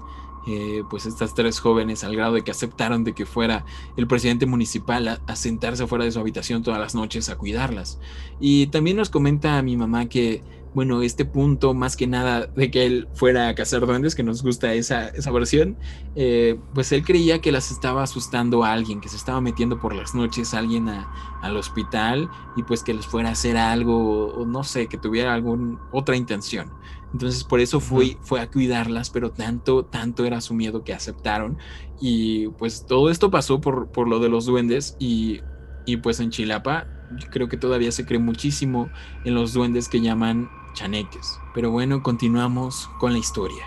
[0.48, 3.64] eh, pues estas tres jóvenes al grado de que aceptaron de que fuera
[3.96, 8.00] el presidente municipal a, sentarse fuera de su habitación todas las noches a cuidarlas.
[8.40, 10.42] Y también nos comenta mi mamá que,
[10.74, 14.42] bueno, este punto más que nada de que él fuera a cazar duendes, que nos
[14.42, 15.78] gusta esa, esa versión,
[16.16, 19.94] eh, pues él creía que las estaba asustando a alguien, que se estaba metiendo por
[19.94, 24.44] las noches a alguien al hospital y pues que les fuera a hacer algo, o
[24.46, 26.72] no sé, que tuviera alguna otra intención.
[27.14, 31.58] Entonces por eso fue, fue a cuidarlas, pero tanto, tanto era su miedo que aceptaron.
[32.00, 35.42] Y pues todo esto pasó por, por lo de los duendes y,
[35.86, 36.88] y pues en Chilapa
[37.30, 38.90] creo que todavía se cree muchísimo
[39.26, 41.40] en los duendes que llaman chaneques.
[41.54, 43.66] Pero bueno, continuamos con la historia.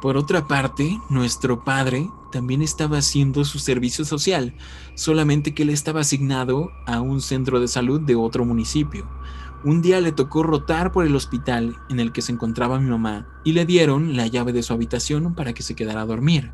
[0.00, 4.54] Por otra parte, nuestro padre también estaba haciendo su servicio social,
[4.94, 9.06] solamente que él estaba asignado a un centro de salud de otro municipio.
[9.62, 13.26] Un día le tocó rotar por el hospital en el que se encontraba mi mamá
[13.44, 16.52] y le dieron la llave de su habitación para que se quedara a dormir,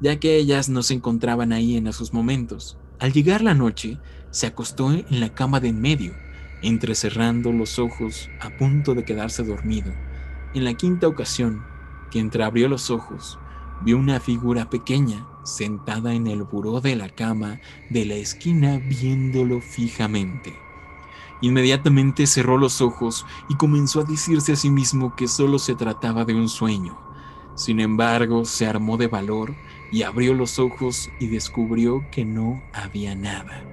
[0.00, 2.76] ya que ellas no se encontraban ahí en esos momentos.
[2.98, 4.00] Al llegar la noche,
[4.32, 6.14] se acostó en la cama de en medio,
[6.60, 9.94] entrecerrando los ojos a punto de quedarse dormido.
[10.52, 11.62] En la quinta ocasión
[12.10, 13.38] que entreabrió los ojos,
[13.82, 19.60] vio una figura pequeña sentada en el buró de la cama de la esquina viéndolo
[19.60, 20.67] fijamente.
[21.40, 26.24] Inmediatamente cerró los ojos y comenzó a decirse a sí mismo que solo se trataba
[26.24, 26.98] de un sueño.
[27.54, 29.54] Sin embargo, se armó de valor
[29.90, 33.64] y abrió los ojos y descubrió que no había nada.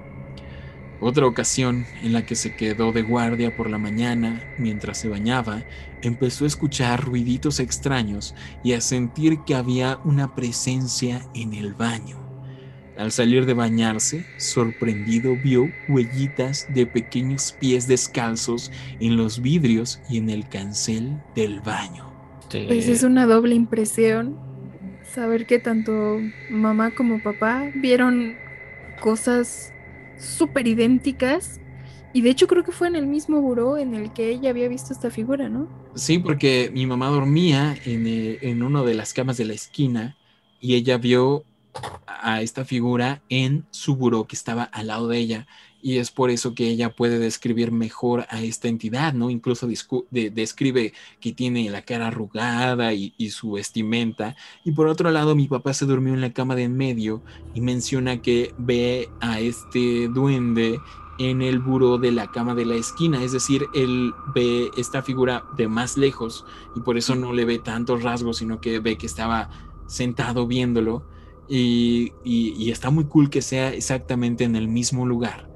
[0.98, 5.64] Otra ocasión en la que se quedó de guardia por la mañana mientras se bañaba,
[6.02, 12.25] empezó a escuchar ruiditos extraños y a sentir que había una presencia en el baño.
[12.96, 20.18] Al salir de bañarse, sorprendido vio huellitas de pequeños pies descalzos en los vidrios y
[20.18, 22.10] en el cancel del baño.
[22.50, 24.36] Pues es una doble impresión
[25.14, 26.20] saber que tanto
[26.50, 28.36] mamá como papá vieron
[29.00, 29.72] cosas
[30.18, 31.60] súper idénticas
[32.12, 34.68] y de hecho creo que fue en el mismo buró en el que ella había
[34.68, 35.68] visto esta figura, ¿no?
[35.94, 40.16] Sí, porque mi mamá dormía en, eh, en una de las camas de la esquina
[40.60, 41.44] y ella vio
[42.06, 45.46] a esta figura en su buró que estaba al lado de ella
[45.86, 49.30] y es por eso que ella puede describir mejor a esta entidad, ¿no?
[49.30, 49.68] Incluso
[50.10, 54.34] describe que tiene la cara arrugada y, su vestimenta.
[54.64, 57.22] Y por otro lado, mi papá se durmió en la cama de en medio
[57.54, 60.80] y menciona que ve a este duende
[61.18, 65.44] en el buró de la cama de la esquina, es decir, él ve esta figura
[65.56, 69.06] de más lejos y por eso no le ve tantos rasgos, sino que ve que
[69.06, 69.50] estaba
[69.86, 71.04] sentado viéndolo
[71.48, 75.48] y, está muy cool que sea exactamente en el mismo lugar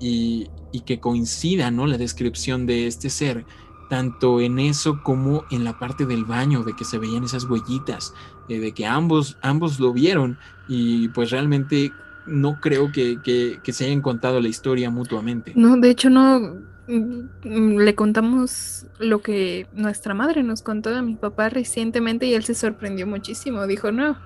[0.00, 0.48] y,
[0.86, 1.86] que coincida ¿no?
[1.86, 3.44] la descripción de este ser,
[3.90, 8.14] tanto en eso como en la parte del baño, de que se veían esas huellitas,
[8.48, 11.92] eh, de que ambos, ambos lo vieron y pues realmente
[12.26, 15.52] no creo que, que, se hayan contado la historia mutuamente.
[15.54, 16.40] No, de hecho no,
[16.88, 22.44] mm, le contamos lo que nuestra madre nos contó a mi papá recientemente y él
[22.44, 23.66] se sorprendió muchísimo.
[23.66, 24.16] Dijo, no,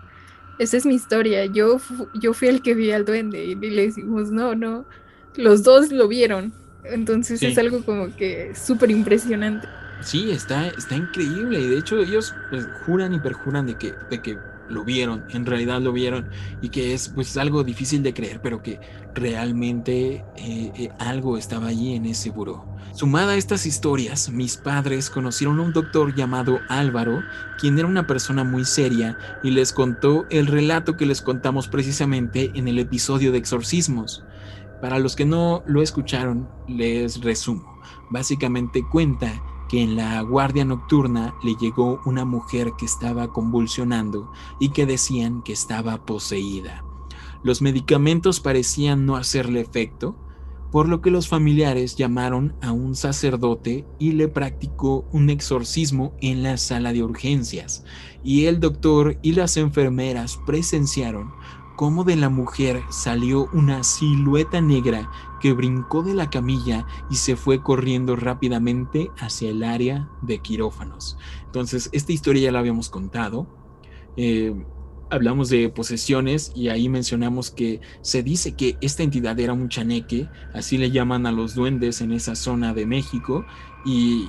[0.58, 1.46] esa es mi historia.
[1.46, 1.80] Yo,
[2.14, 4.84] yo fui el que vi al duende y le decimos, no, no,
[5.36, 6.52] los dos lo vieron.
[6.84, 9.66] Entonces es algo como que súper impresionante.
[10.00, 11.60] Sí, está, está increíble.
[11.60, 14.38] Y de hecho ellos pues, juran y perjuran de que, de que
[14.68, 16.28] lo vieron, en realidad lo vieron.
[16.62, 18.80] Y que es pues algo difícil de creer, pero que
[19.14, 22.75] realmente eh, eh, algo estaba allí en ese buró.
[22.94, 27.22] Sumada a estas historias, mis padres conocieron a un doctor llamado Álvaro,
[27.58, 32.50] quien era una persona muy seria y les contó el relato que les contamos precisamente
[32.54, 34.24] en el episodio de exorcismos.
[34.80, 37.80] Para los que no lo escucharon, les resumo.
[38.10, 44.30] Básicamente cuenta que en la guardia nocturna le llegó una mujer que estaba convulsionando
[44.60, 46.84] y que decían que estaba poseída.
[47.42, 50.16] Los medicamentos parecían no hacerle efecto,
[50.70, 56.42] por lo que los familiares llamaron a un sacerdote y le practicó un exorcismo en
[56.42, 57.84] la sala de urgencias,
[58.22, 61.32] y el doctor y las enfermeras presenciaron
[61.76, 65.10] cómo de la mujer salió una silueta negra
[65.40, 71.18] que brincó de la camilla y se fue corriendo rápidamente hacia el área de quirófanos.
[71.44, 73.46] Entonces, esta historia ya la habíamos contado.
[74.16, 74.54] Eh,
[75.10, 80.28] hablamos de posesiones y ahí mencionamos que se dice que esta entidad era un chaneque,
[80.54, 83.44] así le llaman a los duendes en esa zona de México
[83.84, 84.28] y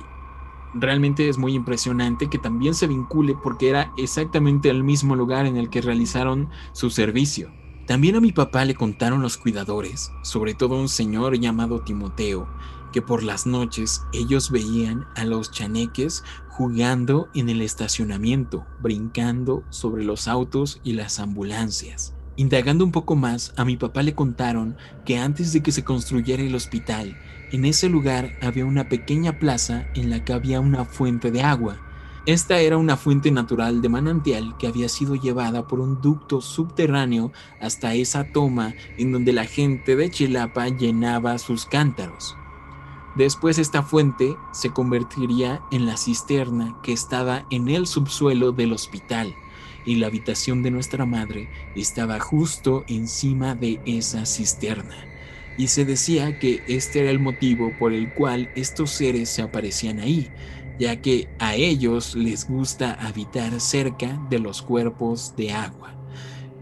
[0.74, 5.56] realmente es muy impresionante que también se vincule porque era exactamente el mismo lugar en
[5.56, 7.50] el que realizaron su servicio.
[7.86, 12.46] También a mi papá le contaron los cuidadores, sobre todo un señor llamado Timoteo,
[12.92, 16.22] que por las noches ellos veían a los chaneques
[16.58, 22.14] jugando en el estacionamiento, brincando sobre los autos y las ambulancias.
[22.34, 26.42] Indagando un poco más, a mi papá le contaron que antes de que se construyera
[26.42, 27.16] el hospital,
[27.52, 31.78] en ese lugar había una pequeña plaza en la que había una fuente de agua.
[32.26, 37.30] Esta era una fuente natural de manantial que había sido llevada por un ducto subterráneo
[37.60, 42.36] hasta esa toma en donde la gente de Chilapa llenaba sus cántaros.
[43.18, 49.34] Después esta fuente se convertiría en la cisterna que estaba en el subsuelo del hospital
[49.84, 54.94] y la habitación de nuestra madre estaba justo encima de esa cisterna
[55.56, 59.98] y se decía que este era el motivo por el cual estos seres se aparecían
[59.98, 60.30] ahí,
[60.78, 65.98] ya que a ellos les gusta habitar cerca de los cuerpos de agua.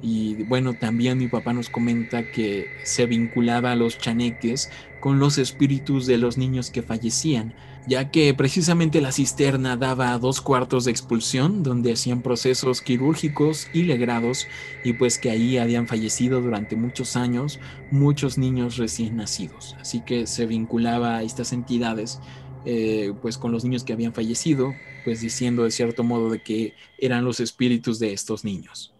[0.03, 4.71] Y bueno, también mi papá nos comenta que se vinculaba a los chaneques
[5.07, 7.55] con los espíritus de los niños que fallecían,
[7.87, 13.85] ya que precisamente la cisterna daba dos cuartos de expulsión donde hacían procesos quirúrgicos y
[13.85, 14.49] legrados
[14.83, 17.61] y pues que ahí habían fallecido durante muchos años
[17.93, 19.77] muchos niños recién nacidos.
[19.81, 22.19] Así que se vinculaba a estas entidades
[22.65, 26.75] eh, pues con los niños que habían fallecido, pues diciendo de cierto modo de que
[26.99, 28.96] eran los espíritus de estos niños.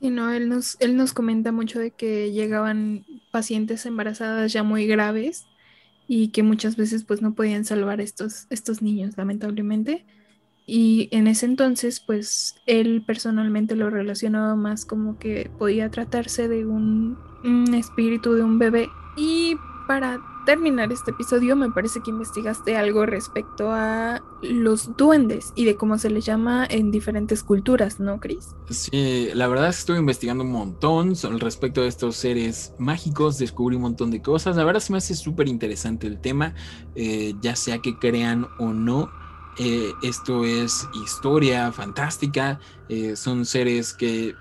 [0.00, 4.86] Sí, no, él nos, él nos comenta mucho de que llegaban pacientes embarazadas ya muy
[4.86, 5.46] graves
[6.06, 10.06] y que muchas veces pues no podían salvar estos, estos niños, lamentablemente.
[10.66, 16.66] Y en ese entonces, pues él personalmente lo relacionaba más como que podía tratarse de
[16.66, 18.88] un, un espíritu de un bebé.
[19.16, 19.56] Y
[19.88, 25.76] para terminar este episodio, me parece que investigaste algo respecto a los duendes y de
[25.76, 28.56] cómo se les llama en diferentes culturas, ¿no, Chris?
[28.70, 33.76] Sí, la verdad es que estuve investigando un montón respecto a estos seres mágicos, descubrí
[33.76, 34.56] un montón de cosas.
[34.56, 36.54] La verdad se me hace súper interesante el tema,
[36.94, 39.10] eh, ya sea que crean o no.
[39.58, 44.34] Eh, esto es historia fantástica, eh, son seres que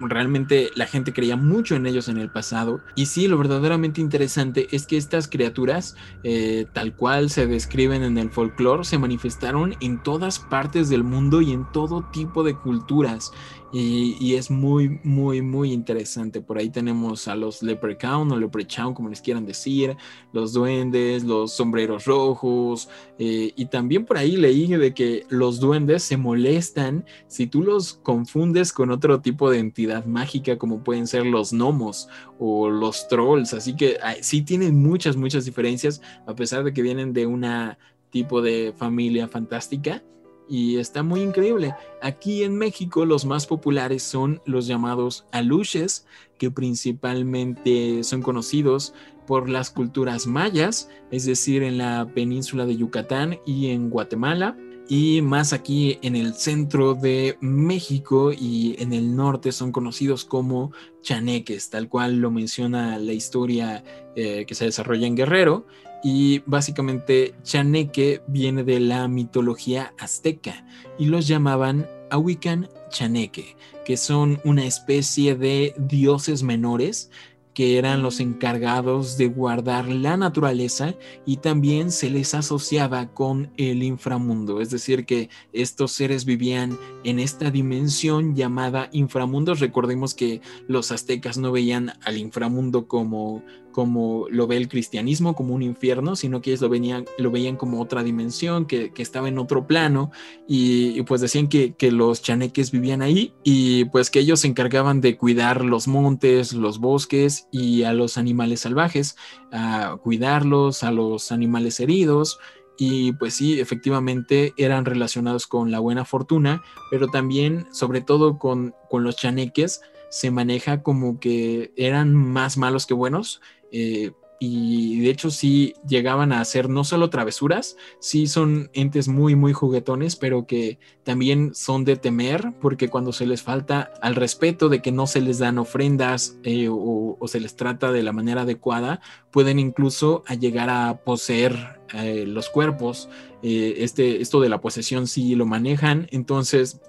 [0.00, 2.80] realmente la gente creía mucho en ellos en el pasado.
[2.94, 8.18] Y sí, lo verdaderamente interesante es que estas criaturas, eh, tal cual se describen en
[8.18, 13.32] el folclore, se manifestaron en todas partes del mundo y en todo tipo de culturas.
[13.72, 16.40] Y, es muy, muy, muy interesante.
[16.40, 19.96] Por ahí tenemos a los leprechaun o leprechaun, como les quieran decir,
[20.32, 22.88] los duendes, los sombreros rojos.
[23.18, 27.94] Eh, y también por ahí leí de que los duendes se molestan si tú los
[27.94, 32.08] confundes con otro tipo de entidad mágica, como pueden ser los gnomos
[32.38, 33.54] o los trolls.
[33.54, 37.78] Así que sí tienen muchas, muchas diferencias, a pesar de que vienen de una
[38.10, 40.02] tipo de familia fantástica
[40.50, 41.74] y está muy increíble.
[42.02, 46.06] Aquí en México los más populares son los llamados aluches,
[46.38, 48.92] que principalmente son conocidos
[49.26, 54.56] por las culturas mayas, es decir, en la península de Yucatán y en Guatemala.
[54.88, 60.72] Y más aquí en el centro de México y en el norte son conocidos como
[61.00, 63.84] chaneques, tal cual lo menciona la historia
[64.16, 65.64] eh, que se desarrolla en Guerrero.
[66.02, 70.64] Y básicamente Chaneque viene de la mitología azteca
[70.98, 77.10] y los llamaban Awican Chaneque, que son una especie de dioses menores
[77.54, 80.94] que eran los encargados de guardar la naturaleza
[81.26, 87.18] y también se les asociaba con el inframundo, es decir, que estos seres vivían en
[87.18, 89.54] esta dimensión llamada inframundo.
[89.54, 93.42] Recordemos que los aztecas no veían al inframundo como
[93.72, 97.56] como lo ve el cristianismo, como un infierno, sino que ellos lo, venían, lo veían
[97.56, 100.10] como otra dimensión, que, estaba en otro plano,
[100.46, 105.16] y, pues decían que, los chaneques vivían ahí y pues que ellos se encargaban de
[105.16, 109.16] cuidar los montes, los bosques y a los animales salvajes,
[109.50, 112.38] a cuidarlos, a los animales heridos.
[112.78, 118.74] Y pues sí, efectivamente eran relacionados con la buena fortuna, pero también, sobre todo con,
[118.88, 123.40] con los chaneques, se maneja como que eran más malos que buenos
[123.72, 124.12] eh,
[124.42, 129.52] y de hecho sí llegaban a hacer no solo travesuras, sí son entes muy, muy
[129.52, 134.80] juguetones, pero que también son de temer, porque cuando se les falta al respeto de
[134.80, 139.02] que no se les dan ofrendas eh, o, se les trata de la manera adecuada,
[139.30, 143.10] pueden incluso llegar a poseer eh, los cuerpos.
[143.42, 146.80] este, esto de la posesión sí lo manejan, entonces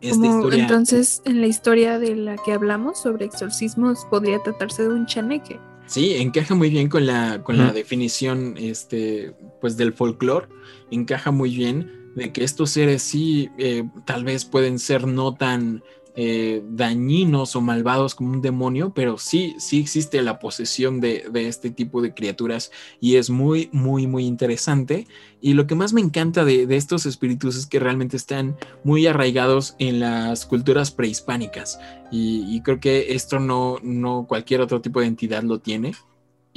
[0.00, 5.58] entonces, en la historia de la que hablamos sobre exorcismos, podría tratarse de un chaneque.
[5.86, 10.48] Sí, encaja muy bien con la, con la definición este, pues del folclore,
[10.90, 15.82] encaja muy bien de que estos seres sí eh, tal vez pueden ser no tan
[16.16, 21.70] eh, dañinos o malvados como un demonio, pero sí, sí existe la posesión de, este
[21.70, 25.08] tipo de criaturas y es muy, muy, muy interesante.
[25.40, 29.74] Y lo que más me encanta de, estos espíritus es que realmente están muy arraigados
[29.78, 31.80] en las culturas prehispánicas
[32.12, 35.94] y, creo que esto no, no cualquier otro tipo de entidad lo tiene.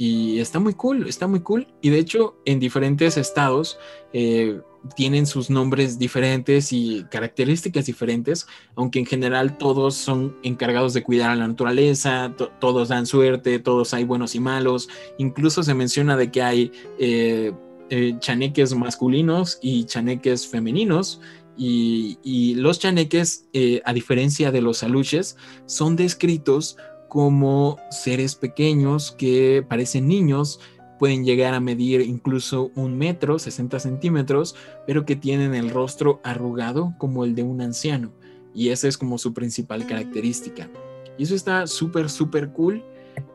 [0.00, 1.66] Y está muy cool, está muy cool.
[1.82, 3.80] Y de hecho, en diferentes estados,
[4.12, 4.60] eh,
[4.94, 8.46] tienen sus nombres diferentes y características diferentes,
[8.76, 13.92] aunque en general todos son encargados de cuidar a la naturaleza, todos dan suerte, todos
[13.92, 14.88] hay buenos y malos,
[15.18, 17.52] incluso se menciona de que hay eh,
[17.90, 21.20] eh, chaneques masculinos y chaneques femeninos,
[21.60, 23.48] y, los chaneques,
[23.84, 25.36] a diferencia de los aluches,
[25.66, 26.76] son descritos
[27.08, 30.60] como seres pequeños que parecen niños,
[30.98, 34.54] pueden llegar a medir incluso un metro, 60 centímetros,
[34.86, 38.12] pero que tienen el rostro arrugado como el de un anciano.
[38.54, 40.68] Y esa es como su principal característica.
[41.16, 42.84] Y eso está súper, súper cool.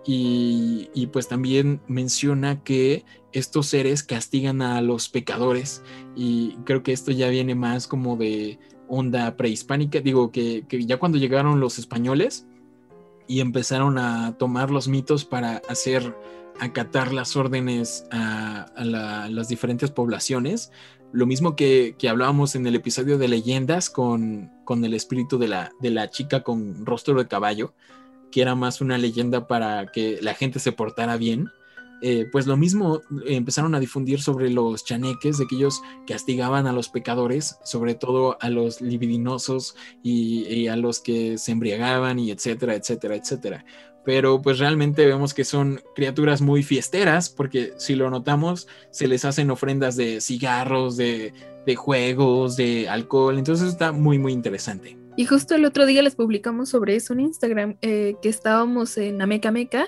[0.06, 3.04] Y, y, pues también menciona que
[3.34, 5.82] estos seres castigan a los pecadores.
[6.16, 10.00] Y creo que esto ya viene más como de onda prehispánica.
[10.00, 12.48] Digo que, que ya cuando llegaron los españoles
[13.28, 16.16] y empezaron a tomar los mitos para hacer
[16.60, 20.72] acatar las órdenes a, las diferentes poblaciones.
[21.12, 25.72] Lo mismo que, hablábamos en el episodio de leyendas con, con el espíritu de la,
[25.80, 27.74] de la chica con rostro de caballo,
[28.32, 31.50] que era más una leyenda para que la gente se portara bien.
[32.06, 36.74] Eh, pues lo mismo empezaron a difundir sobre los chaneques, de que ellos castigaban a
[36.74, 42.30] los pecadores, sobre todo a los libidinosos y, y, a los que se embriagaban y
[42.30, 43.66] etcétera, etcétera, etcétera
[44.04, 49.26] pero pues realmente vemos que son criaturas muy fiesteras, porque si lo notamos, se les
[49.26, 51.34] hacen ofrendas de cigarros, de,
[51.76, 54.98] juegos, de alcohol, entonces está muy, muy interesante.
[55.16, 59.22] Y justo el otro día les publicamos sobre eso en Instagram, eh, que estábamos en
[59.22, 59.88] Amecameca,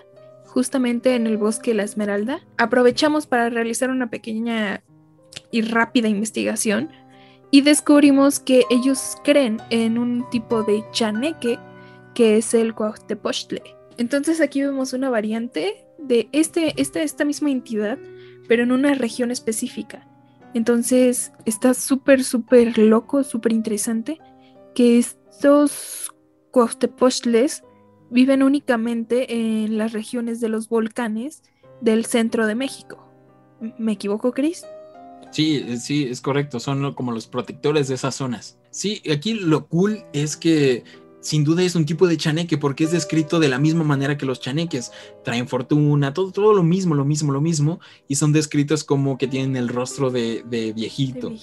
[0.56, 2.40] justamente en el bosque La Esmeralda.
[2.58, 4.84] Aprovechamos para realizar una pequeña
[5.52, 6.90] y rápida investigación
[7.52, 11.60] y descubrimos que ellos creen en un tipo de chaneque
[12.16, 13.62] que es el Cuauhtepochtli
[13.98, 17.98] entonces aquí vemos una variante de este, este, esta misma entidad,
[18.48, 20.08] pero en una región específica.
[20.54, 24.20] Entonces está súper, súper loco, súper interesante
[24.74, 26.12] que estos
[26.52, 27.64] Cuauhtepochtles
[28.16, 31.44] viven únicamente en las regiones de los volcanes
[31.82, 33.06] del centro de México.
[33.78, 34.66] ¿Me equivoco, Chris?
[35.32, 36.62] Sí, sí, es correcto.
[36.62, 38.58] Son como los protectores de esas zonas.
[38.72, 40.86] Sí, aquí lo cool es que
[41.20, 44.26] sin duda es un tipo de chaneque porque es descrito de la misma manera que
[44.26, 44.94] los chaneques.
[45.26, 47.82] Traen fortuna, todo, todo lo mismo, lo mismo, lo mismo.
[48.08, 50.42] Y son descritos como que tienen el rostro de,
[50.74, 51.34] viejito.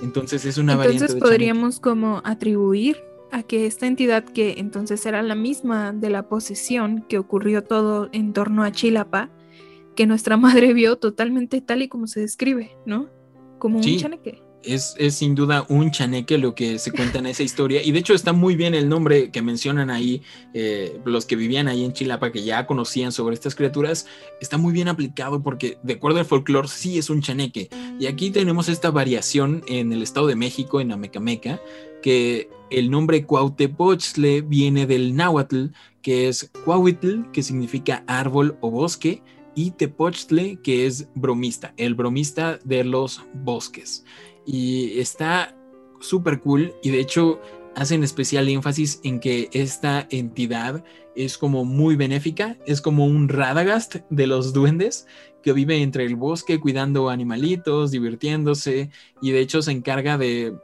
[0.00, 1.06] Entonces es una variante.
[1.06, 6.28] Entonces podríamos como atribuir a que esta entidad que entonces era la misma de la
[6.28, 9.30] posesión que ocurrió todo en torno a Chilapa,
[9.96, 13.08] que nuestra madre vio totalmente tal y como se describe, ¿no?
[13.58, 17.82] Como un chaneque es, sin duda un chaneque lo que se cuenta en esa historia.
[17.82, 20.22] Y de hecho está muy bien el nombre que mencionan ahí,
[20.54, 24.06] eh, los que vivían ahí en Chilapa, que ya conocían sobre estas criaturas,
[24.40, 27.68] está muy bien aplicado porque de acuerdo al folclore sí es un chaneque.
[27.98, 31.60] Y aquí tenemos esta variación en el Estado de México, en Amecameca,
[32.02, 35.66] que el nombre Cuauhtepochtli viene del náhuatl,
[36.02, 39.22] que es Cuauhitl, que significa árbol o bosque,
[39.54, 44.04] y Tepochtle, que es bromista, el bromista de los bosques.
[44.46, 45.54] Y está
[46.00, 47.40] súper cool y de hecho
[47.76, 50.82] hacen especial énfasis en que esta entidad
[51.14, 55.06] es como muy benéfica, es como un Radagast de los duendes
[55.42, 58.90] que vive entre el bosque cuidando animalitos, divirtiéndose
[59.20, 60.54] y de hecho se encarga de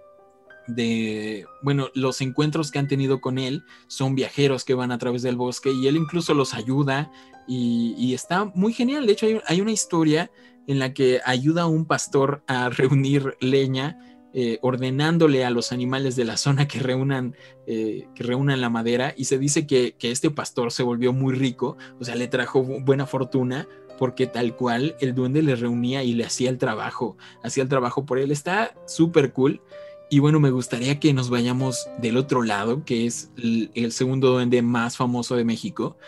[0.66, 5.22] de, bueno, los encuentros que han tenido con él son viajeros que van a través
[5.22, 7.10] del bosque y él incluso los ayuda
[7.46, 9.06] y, está muy genial.
[9.06, 10.30] De hecho, hay, una historia
[10.66, 13.98] en la que ayuda a un pastor a reunir leña
[14.32, 17.34] eh, ordenándole a los animales de la zona que reúnan,
[17.66, 21.78] eh, que reúnan la madera y se dice que, este pastor se volvió muy rico,
[21.98, 23.66] o sea, le trajo buena fortuna
[23.98, 28.04] porque tal cual el duende le reunía y le hacía el trabajo, hacía el trabajo
[28.04, 28.30] por él.
[28.30, 29.62] Está súper cool.
[30.08, 34.62] Y bueno, me gustaría que nos vayamos del otro lado, que es el, segundo duende
[34.62, 35.98] más famoso de México,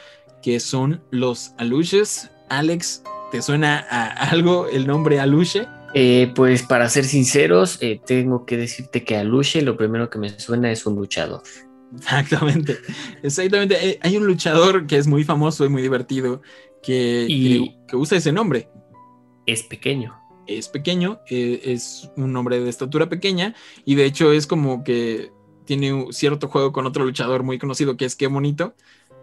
[0.40, 2.30] que son los aluches.
[2.48, 5.66] Alex, ¿te suena a algo el nombre aluche?
[5.94, 10.18] Eh, pues para ser sinceros, eh, tengo que decirte que a Luche lo primero que
[10.18, 11.42] me suena es un luchador.
[11.96, 12.76] Exactamente,
[13.22, 13.88] exactamente.
[13.88, 16.42] Eh, hay un luchador que es muy famoso y muy divertido
[16.82, 18.68] que, que, usa ese nombre.
[19.46, 20.14] Es pequeño.
[20.48, 25.30] Es pequeño, es un hombre de estatura pequeña y de hecho es como que
[25.64, 28.74] tiene un cierto juego con otro luchador muy conocido que es Qué Bonito,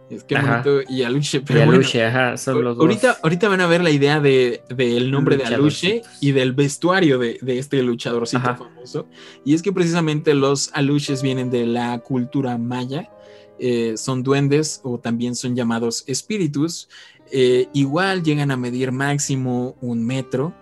[0.09, 0.81] es que bonito.
[0.87, 3.17] Y Aluche, pero Aluche, ajá, son los ahorita, dos.
[3.23, 7.39] Ahorita van a ver la idea del de, nombre de Aluche y del vestuario de,
[7.41, 9.07] de este luchadorcito famoso.
[9.43, 13.09] Y es que precisamente los Aluches vienen de la cultura maya.
[13.57, 16.87] Eh, son duendes o también son llamados espíritus.
[17.31, 20.53] Eh, igual llegan a medir máximo un metro.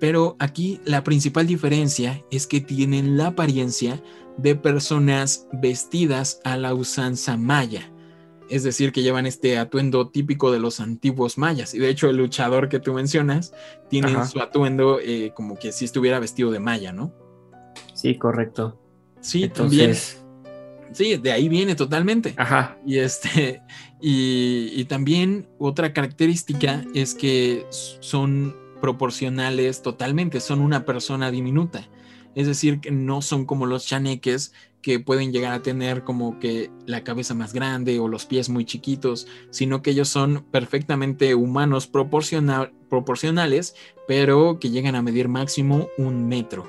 [0.00, 4.02] Pero aquí la principal diferencia es que tienen la apariencia
[4.36, 7.90] de personas vestidas a la usanza maya
[8.48, 11.74] es decir, que llevan este atuendo típico de los antiguos mayas.
[11.74, 13.52] Y de hecho, el luchador que tú mencionas
[13.88, 17.12] tiene su atuendo eh, como que si estuviera vestido de maya, ¿no?
[17.94, 18.80] Sí, correcto.
[19.20, 19.94] Sí, también.
[20.92, 22.34] Sí, de ahí viene totalmente.
[22.36, 22.78] Ajá.
[22.86, 23.62] Y este,
[24.00, 31.88] y, y también otra característica es que son proporcionales totalmente, son una persona diminuta.
[32.34, 34.52] Es decir, que no son como los chaneques
[34.82, 38.64] que pueden llegar a tener como que la cabeza más grande o los pies muy
[38.64, 43.74] chiquitos, sino que ellos son perfectamente humanos proporcionales,
[44.06, 46.66] pero que llegan a medir máximo un metro.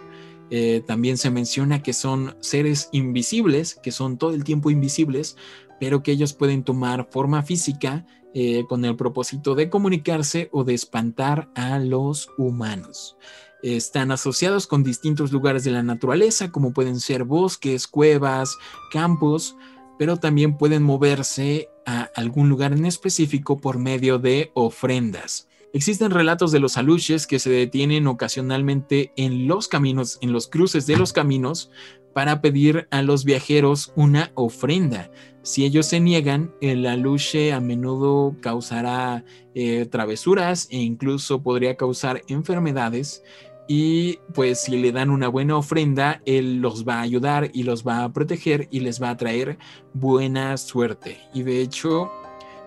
[0.50, 5.38] Eh, también se menciona que son seres invisibles, que son todo el tiempo invisibles,
[5.80, 10.74] pero que ellos pueden tomar forma física eh, con el propósito de comunicarse o de
[10.74, 13.18] espantar a los humanos
[13.62, 18.58] están asociados con distintos lugares de la naturaleza, como pueden ser bosques, cuevas,
[18.92, 19.56] campos,
[19.98, 25.48] pero también pueden moverse a algún lugar en específico por medio de ofrendas.
[25.72, 30.88] Existen relatos de los aluches que se detienen ocasionalmente en los caminos, en los cruces
[30.88, 31.70] de los caminos,
[32.14, 35.12] para pedir a los viajeros una ofrenda.
[35.42, 39.24] Si ellos se niegan, el aluche a menudo causará
[39.56, 43.24] eh, travesuras e incluso podría causar enfermedades
[43.72, 47.88] y pues si le dan una buena ofrenda, Él los va a ayudar y los
[47.88, 49.60] va a proteger y les va a traer
[49.94, 51.20] buena suerte.
[51.36, 52.12] Y de hecho,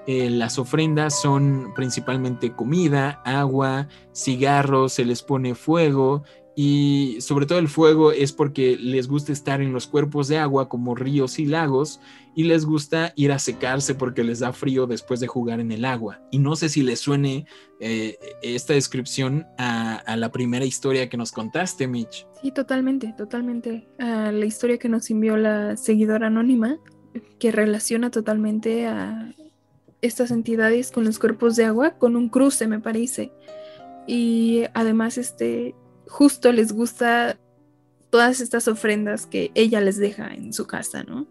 [0.07, 6.23] eh, las ofrendas son principalmente comida, agua, cigarros, se les pone fuego
[6.55, 10.69] y sobre todo el fuego es porque les gusta estar en los cuerpos de agua
[10.69, 11.99] como ríos y lagos
[12.35, 15.85] y les gusta ir a secarse porque les da frío después de jugar en el
[15.85, 16.21] agua.
[16.31, 17.47] Y no sé si les suene
[17.81, 22.27] eh, esta descripción a, la primera historia que nos contaste, Mitch.
[22.43, 23.89] Sí, totalmente, totalmente.
[23.99, 26.79] A la historia que nos envió la seguidora anónima,
[27.39, 29.35] que relaciona totalmente a
[30.03, 33.33] estas entidades con los cuerpos de agua, con un cruce, me parece.
[34.07, 35.75] Y además, este,
[36.13, 37.39] justo les gusta
[38.11, 41.27] todas estas ofrendas que ella les deja en su casa, ¿no?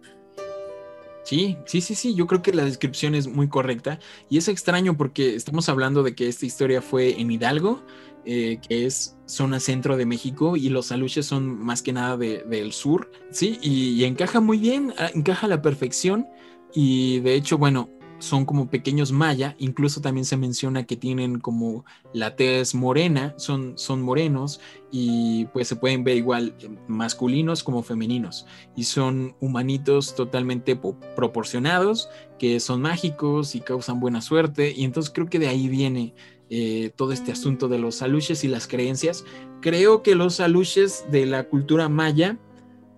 [1.23, 3.99] Sí, sí, sí, sí, yo creo que la descripción es muy correcta.
[4.27, 7.85] Y es extraño porque estamos hablando de que esta historia fue en Hidalgo,
[8.25, 12.71] eh, que es zona centro de México y los aluches son más que nada del
[12.71, 16.25] sur, sí, y, encaja muy bien, ah, encaja a la perfección.
[16.73, 17.87] Y de hecho, bueno,
[18.21, 23.77] son como pequeños maya, incluso también se menciona que tienen como la tez morena, son,
[23.77, 24.61] son morenos
[24.91, 26.55] y pues se pueden ver igual
[26.87, 28.45] masculinos como femeninos
[28.75, 30.79] y son humanitos totalmente
[31.15, 36.13] proporcionados, que son mágicos y causan buena suerte y entonces creo que de ahí viene
[36.51, 39.25] eh, todo este asunto de los aluches y las creencias.
[39.61, 42.37] Creo que los aluches de la cultura maya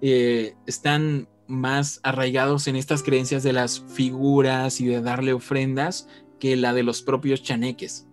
[0.02, 6.08] eh, están más arraigados en estas creencias de las figuras y de darle ofrendas
[6.40, 8.08] que la de los propios chaneques.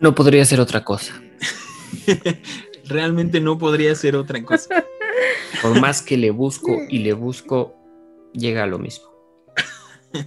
[0.00, 1.14] No podría ser otra cosa.
[2.84, 4.84] Realmente no podría ser otra cosa.
[5.62, 7.74] Por más que le busco y le busco,
[8.32, 9.06] llega a lo mismo.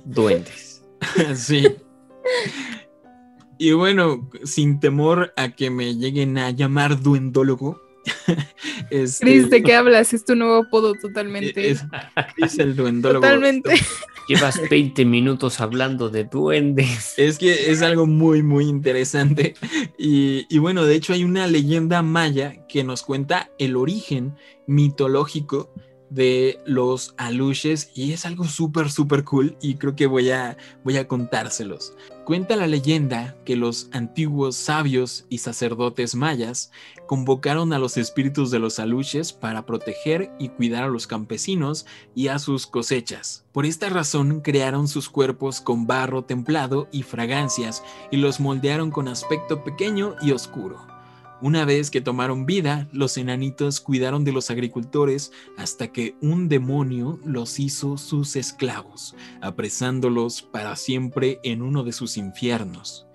[0.06, 0.84] Duendes.
[1.36, 1.68] sí.
[3.58, 7.82] Y bueno, sin temor a que me lleguen a llamar duendólogo.
[8.90, 10.14] este, Chris, ¿de qué hablas?
[10.14, 11.72] Es tu nuevo apodo totalmente.
[11.72, 11.84] Es,
[12.38, 13.22] es el duendólogo.
[13.22, 13.74] Totalmente.
[14.28, 17.16] Llevas 20 minutos hablando de duendes.
[17.18, 19.56] Es que es algo muy, muy interesante.
[19.98, 24.36] Y, y, bueno, de hecho hay una leyenda maya que nos cuenta el origen
[24.68, 25.74] mitológico
[26.10, 30.98] de los aluches y es algo súper, súper cool y creo que voy a, voy
[30.98, 31.94] a contárselos.
[32.26, 36.72] Cuenta la leyenda que los antiguos sabios y sacerdotes mayas
[37.08, 42.28] convocaron a los espíritus de los aluches para proteger y cuidar a los campesinos y
[42.28, 43.46] a sus cosechas.
[43.52, 49.08] Por esta razón crearon sus cuerpos con barro templado y fragancias y los moldearon con
[49.08, 50.89] aspecto pequeño y oscuro.
[51.42, 57.20] Una vez que tomaron vida, los enanitos cuidaron de los agricultores hasta que un demonio
[57.24, 63.08] los hizo sus esclavos, apresándolos para siempre en uno de sus infiernos.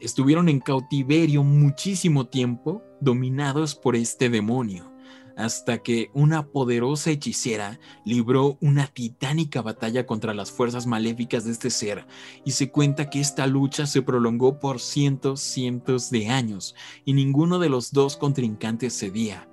[0.00, 4.95] Estuvieron en cautiverio muchísimo tiempo, dominados por este demonio
[5.36, 11.70] hasta que una poderosa hechicera libró una titánica batalla contra las fuerzas maléficas de este
[11.70, 12.06] ser,
[12.44, 16.74] y se cuenta que esta lucha se prolongó por cientos, cientos de años,
[17.04, 19.48] y ninguno de los dos contrincantes cedía.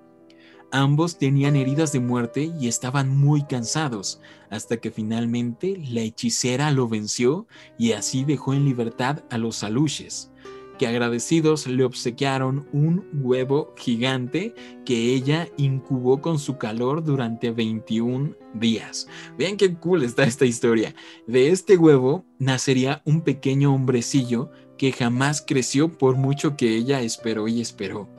[0.72, 6.88] Ambos tenían heridas de muerte y estaban muy cansados, hasta que finalmente la hechicera lo
[6.88, 7.46] venció
[7.78, 10.33] y así dejó en libertad a los aluches
[10.78, 14.54] que agradecidos le obsequiaron un huevo gigante
[14.86, 19.08] que ella incubó con su calor durante 21 días.
[19.38, 20.96] Vean qué cool está esta historia.
[21.28, 27.48] De este huevo nacería un pequeño hombrecillo que jamás creció por mucho que ella esperó
[27.48, 28.10] y esperó.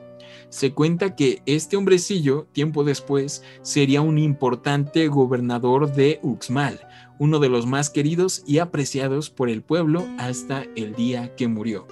[0.49, 6.79] Se cuenta que este hombrecillo, tiempo después, sería un importante gobernador de Uxmal,
[7.19, 11.87] uno de los más queridos y apreciados por el pueblo hasta el día que murió.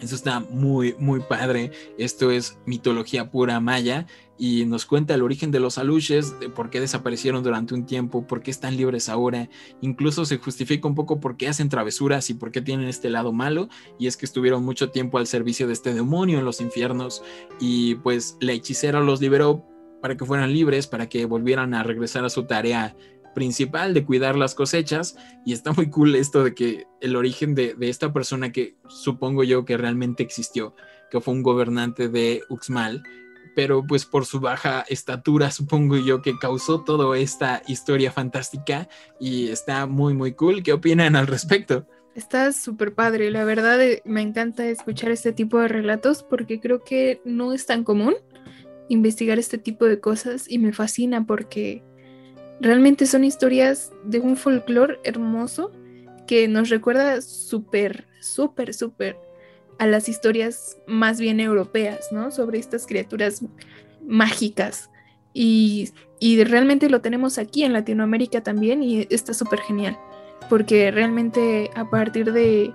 [0.00, 1.70] Eso está muy, muy padre.
[1.98, 4.06] Esto es mitología pura maya
[4.38, 8.26] y nos cuenta el origen de los aluches, de por qué desaparecieron durante un tiempo,
[8.26, 9.48] por qué están libres ahora.
[9.80, 13.32] Incluso se justifica un poco por qué hacen travesuras y por qué tienen este lado
[13.32, 13.68] malo.
[13.98, 17.22] Y es que estuvieron mucho tiempo al servicio de este demonio en los infiernos
[17.58, 19.64] y pues la hechicera los liberó
[20.02, 22.94] para que fueran libres, para que volvieran a regresar a su tarea
[23.36, 25.14] principal de cuidar las cosechas
[25.44, 29.66] y está muy cool esto de que el origen de, esta persona que supongo yo
[29.66, 30.74] que realmente existió,
[31.10, 33.02] que fue un gobernante de Uxmal,
[33.54, 38.88] pero pues por su baja estatura supongo yo que causó toda esta historia fantástica
[39.20, 40.62] y está muy muy cool.
[40.62, 41.86] ¿Qué opinan al respecto?
[42.14, 46.82] Está súper padre, la verdad eh, me encanta escuchar este tipo de relatos porque creo
[46.82, 48.14] que no es tan común
[48.88, 51.84] investigar este tipo de cosas y me fascina porque
[52.60, 55.72] Realmente son historias de un folclore hermoso
[56.26, 59.16] que nos recuerda súper, súper, súper
[59.78, 62.30] a las historias más bien europeas, ¿no?
[62.30, 63.42] Sobre estas criaturas
[64.06, 64.90] mágicas.
[65.32, 65.92] Y,
[66.44, 69.98] realmente lo tenemos aquí en Latinoamérica también y está súper genial.
[70.48, 72.72] Porque realmente a partir de,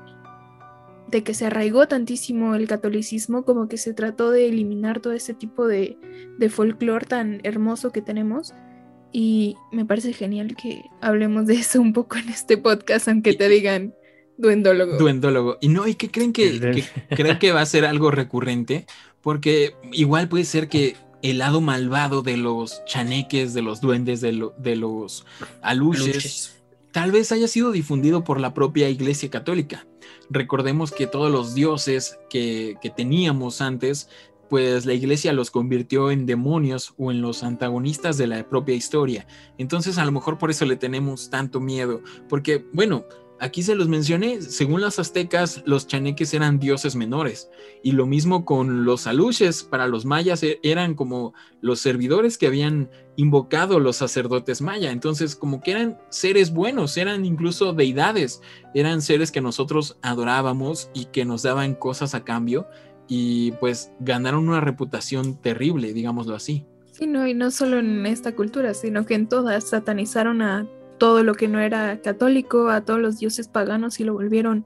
[1.08, 5.34] de que se arraigó tantísimo el catolicismo, como que se trató de eliminar todo ese
[5.34, 5.98] tipo de,
[6.38, 8.54] de folclore tan hermoso que tenemos
[9.12, 13.50] y me parece genial que hablemos de eso un poco en este podcast, aunque te
[13.50, 13.94] digan
[14.38, 14.98] duendólogo.
[14.98, 15.58] Duendólogo.
[15.62, 18.86] Y no, ¿y qué creen que, creen que va a ser algo recurrente?
[19.22, 24.50] Porque igual puede ser que el lado malvado de los chaneques, de los duendes, de,
[24.58, 25.26] de los
[25.62, 29.86] aluches, tal vez haya sido difundido por la propia Iglesia Católica.
[30.30, 34.10] Recordemos que todos los dioses que, que teníamos antes
[34.52, 39.26] pues la iglesia los convirtió en demonios o en los antagonistas de la propia historia.
[39.58, 43.06] Entonces a lo mejor por eso le tenemos tanto miedo, porque bueno,
[43.40, 47.50] aquí se los mencioné, según los aztecas los chaneques eran dioses menores
[47.82, 52.48] y lo mismo con los aluches, para los mayas e-, eran como los servidores que
[52.48, 58.42] habían invocado los sacerdotes maya, entonces como que eran seres buenos, eran incluso deidades,
[58.74, 62.68] eran seres que nosotros adorábamos y que nos daban cosas a cambio
[63.14, 66.66] y pues ganaron una reputación terrible, digámoslo así.
[66.94, 70.66] Sí, no, y no solo en esta cultura, sino que en todas satanizaron a
[70.98, 74.66] todo lo que no era católico, a todos los dioses paganos y lo volvieron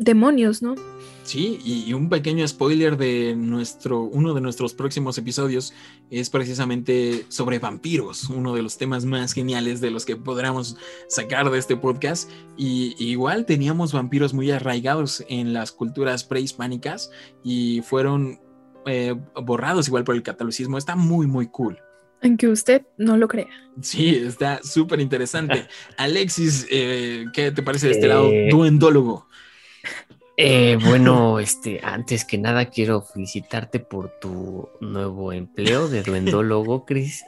[0.00, 0.74] demonios, ¿no?
[1.22, 5.74] Sí, y, un pequeño spoiler de nuestro, uno de nuestros próximos episodios
[6.10, 10.76] es precisamente sobre vampiros, uno de los temas más geniales de los que podríamos
[11.08, 12.28] sacar de este podcast.
[12.56, 17.10] Y, igual teníamos vampiros muy arraigados en las culturas prehispánicas
[17.44, 18.40] y fueron
[18.86, 20.78] eh, borrados igual por el catolicismo.
[20.78, 21.78] Está muy, muy cool.
[22.22, 23.48] Aunque usted no lo crea.
[23.82, 25.66] Sí, está súper interesante.
[25.96, 28.30] Alexis, eh, ¿qué te parece de este Eh, lado?
[28.50, 29.26] Duendólogo.
[30.42, 37.24] Eh, bueno, este, antes que nada quiero felicitarte por tu nuevo empleo de duendólogo, Chris.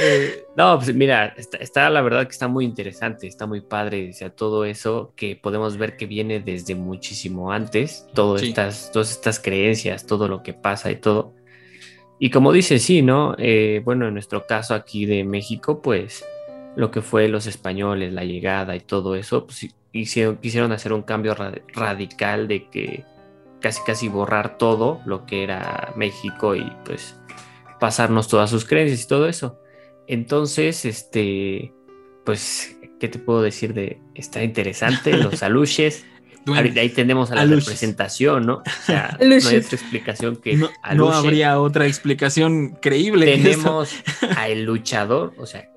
[0.00, 4.10] Eh, No, pues mira, está, está, la verdad que está muy interesante, está muy padre,
[4.10, 8.48] o sea, todo eso que podemos ver que viene desde muchísimo antes, todas Sí.
[8.48, 11.34] estas, todas estas creencias, todo lo que pasa y todo.
[12.18, 13.34] Y como dice, sí, ¿no?
[13.38, 16.24] Eh, bueno, en nuestro caso aquí de México, pues
[16.76, 21.02] lo que fue los españoles, la llegada y todo eso, pues hicieron, quisieron hacer un
[21.02, 23.04] cambio ra- radical de que
[23.60, 27.18] casi casi borrar todo lo que era México y pues
[27.80, 29.58] pasarnos todas sus creencias y todo eso.
[30.06, 31.72] Entonces, este,
[32.24, 35.12] pues, ¿qué te puedo decir de está interesante?
[35.16, 36.04] Los aluches.
[36.46, 37.64] Ahorita ahí tenemos a la Aluches.
[37.64, 38.58] representación, ¿no?
[38.58, 43.26] O sea, no hay otra explicación que No, no habría otra explicación creíble.
[43.26, 43.92] Tenemos
[44.36, 45.68] a el luchador, o sea,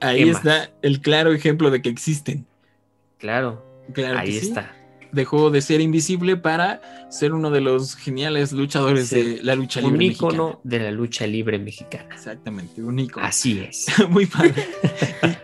[0.00, 2.46] Ahí ¿qué está el claro ejemplo de que existen.
[3.18, 4.48] claro, Claro ahí sí.
[4.48, 4.74] está.
[5.12, 9.22] Dejó de ser invisible para ser uno de los geniales luchadores Sí.
[9.38, 10.60] de la lucha Un libre ícono mexicana.
[10.64, 12.14] de la lucha libre mexicana.
[12.14, 13.24] Exactamente, un ícono.
[13.24, 13.86] Así es.
[14.10, 14.52] Muy padre.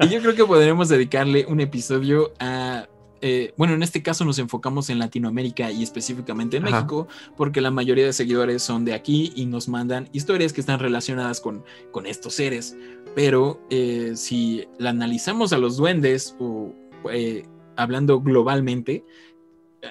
[0.01, 2.87] Y, y yo creo que podremos dedicarle un episodio a.
[3.27, 6.77] eh, bueno, en este caso nos enfocamos en Latinoamérica y específicamente en Ajá.
[6.77, 7.09] México,
[7.39, 11.41] porque la mayoría de seguidores son de aquí y nos mandan historias que están relacionadas
[11.41, 12.77] con, con estos seres.
[13.15, 16.75] Pero eh, si la analizamos a los duendes o
[17.11, 17.45] eh,
[17.77, 19.05] hablando globalmente,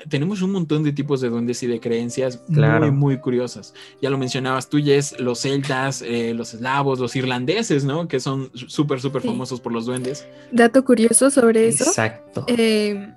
[0.10, 2.88] tenemos un montón de tipos de duendes y de creencias Claro.
[2.88, 3.74] muy, muy curiosas.
[4.02, 8.08] Ya lo mencionabas tú, Jess, los celtas, eh, los eslavos, los irlandeses, ¿no?
[8.08, 9.28] Que son súper, súper Sí.
[9.28, 10.28] famosos por los duendes.
[10.52, 11.84] Dato curioso sobre eso.
[11.86, 12.44] Exacto.
[12.48, 13.14] eh,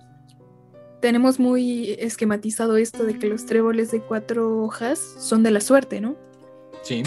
[1.00, 6.00] tenemos muy esquematizado esto de que los tréboles de cuatro hojas son de la suerte,
[6.00, 6.16] ¿no?
[6.82, 7.02] Sí,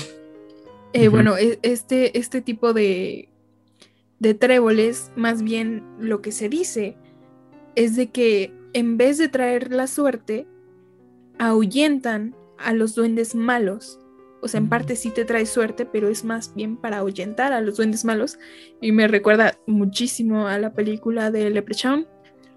[0.93, 1.07] Eh.
[1.07, 3.29] Bueno, e- este, este tipo de,
[4.19, 6.97] de tréboles, más bien lo que se dice
[7.75, 10.47] es de que en vez de traer la suerte,
[11.37, 13.99] ahuyentan a los duendes malos.
[14.41, 17.61] O sea, en parte sí te trae suerte, pero es más bien para ahuyentar a
[17.61, 18.39] los duendes malos.
[18.81, 22.07] Y me recuerda muchísimo a la película de Leprechaun.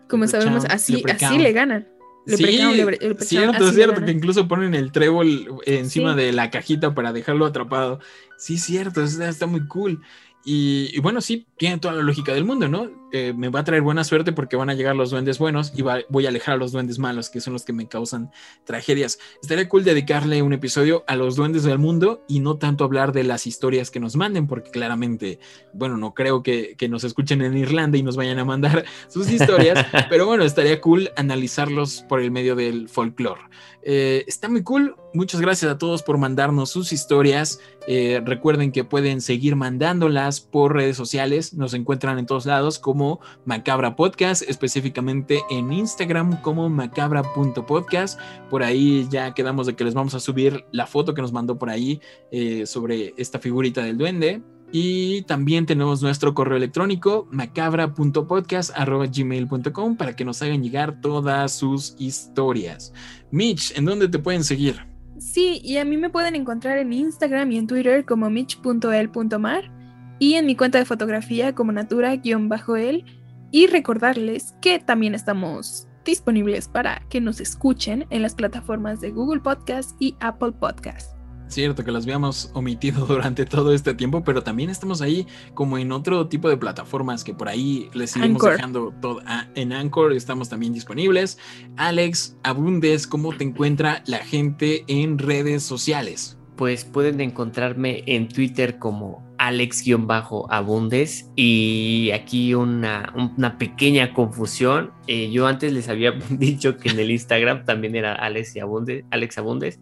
[0.09, 1.89] Como sabemos, así, así le ganan.
[2.25, 6.21] Leprechaun, sí, Leprechaun, cierto, así cierto, que incluso ponen el trébol encima Sí.
[6.21, 7.99] de la cajita para dejarlo atrapado.
[8.39, 10.01] Sí, cierto, está, está muy cool.
[10.45, 13.02] Y, y bueno, sí, tiene toda la lógica del mundo, ¿no?
[13.13, 15.83] Eh, me va a traer buena suerte porque van a llegar los duendes buenos y
[15.83, 18.31] va- voy a alejar a los duendes malos, que son los que me causan
[18.65, 19.19] tragedias.
[19.43, 23.25] Estaría cool dedicarle un episodio a los duendes del mundo y no tanto hablar de
[23.25, 25.39] las historias que nos manden, porque claramente,
[25.75, 29.31] bueno, no creo que, que nos escuchen en Irlanda y nos vayan a mandar sus
[29.31, 33.43] historias, pero bueno, estaría cool analizarlos por el medio del folclore.
[33.85, 34.95] Eh, está muy cool.
[35.13, 37.59] Muchas gracias a todos por mandarnos sus historias.
[37.89, 41.53] Eh, recuerden que pueden seguir mandándolas por redes sociales.
[41.53, 43.02] Nos encuentran en todos lados como
[43.45, 48.21] Macabra Podcast, específicamente en Instagram como macabra.podcast.
[48.51, 51.59] Por ahí ya quedamos de que les vamos a subir la foto que nos mandó
[51.59, 52.01] por ahí
[52.31, 54.43] eh, sobre esta figurita del duende.
[54.75, 62.95] Y también tenemos nuestro correo electrónico macabra.podcast.gmail.com para que nos hagan llegar todas sus historias.
[63.31, 64.81] Mitch, ¿en dónde te pueden seguir?
[65.19, 69.82] Sí, y a mí me pueden encontrar en Instagram y en Twitter como mitch.el.mar
[70.23, 73.05] y en mi cuenta de fotografía como natura-el
[73.51, 79.41] y recordarles que también estamos disponibles para que nos escuchen en las plataformas de Google
[79.41, 81.17] Podcast y Apple Podcast.
[81.49, 85.91] Cierto que las habíamos omitido durante todo este tiempo, pero también estamos ahí como en
[85.91, 88.53] otro tipo de plataformas que por ahí les iremos Anchor.
[88.53, 89.23] dejando todo.
[89.27, 91.37] Ah, en Anchor estamos también disponibles.
[91.77, 96.39] Alex, Abundes, ¿cómo te encuentra la gente en redes sociales?
[96.55, 104.93] Pues pueden encontrarme en Twitter como Alex-Abundes y aquí una, una pequeña confusión.
[105.09, 109.05] Eh, yo antes les había dicho que en el Instagram también era Alex, y Abundes,
[109.11, 109.81] Alex Abundes,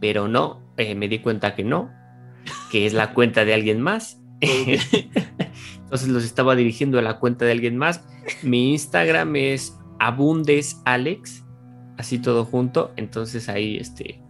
[0.00, 1.90] pero no, eh, me di cuenta que no,
[2.70, 4.20] que es la cuenta de alguien más.
[4.40, 8.06] Entonces los estaba dirigiendo a la cuenta de alguien más.
[8.44, 11.44] Mi Instagram es abundesalex,
[11.98, 12.92] así todo junto.
[12.94, 14.22] Entonces ahí este,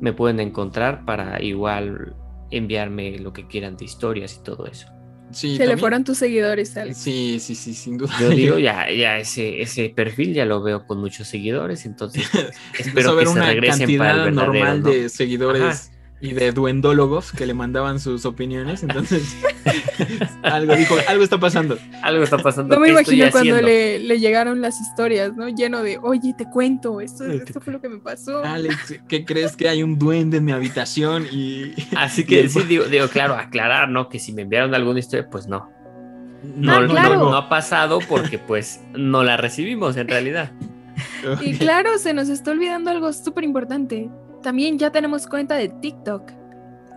[0.00, 2.16] me pueden encontrar para igual
[2.56, 4.86] enviarme lo que quieran de historias y todo eso.
[5.30, 6.98] Sí, Se le también- fueron tus seguidores, Alex.
[6.98, 8.12] Sí, sí, sí, sin duda.
[8.20, 12.28] Yo digo, ya, ya ese, ese perfil ya lo veo con muchos seguidores, entonces
[12.78, 14.52] espero que se una regresen para el verdadero.
[14.52, 14.90] normal ¿no?
[14.90, 15.91] de seguidores Ajá.
[16.22, 18.84] Y de duendólogos que le mandaban sus opiniones.
[18.84, 19.36] Entonces,
[20.44, 21.76] algo dijo, algo está pasando.
[22.00, 22.76] Algo está pasando.
[22.76, 25.48] No me ¿qué estoy imagino cuando le, le llegaron las historias, ¿no?
[25.48, 28.44] Lleno de, oye, te cuento, esto, esto fue lo que me pasó.
[28.44, 31.26] Alex, ¿qué crees que hay un duende en mi habitación?
[31.32, 34.08] Y Así que sí, digo, digo, claro, aclarar, ¿no?
[34.08, 35.68] Que si me enviaron alguna historia, pues no.
[36.56, 37.16] No, Ah, no, claro.
[37.16, 40.52] no, no ha pasado porque pues no la recibimos en realidad.
[41.40, 44.10] Y claro, se nos está olvidando algo súper importante.
[44.42, 46.30] También ya tenemos cuenta de TikTok.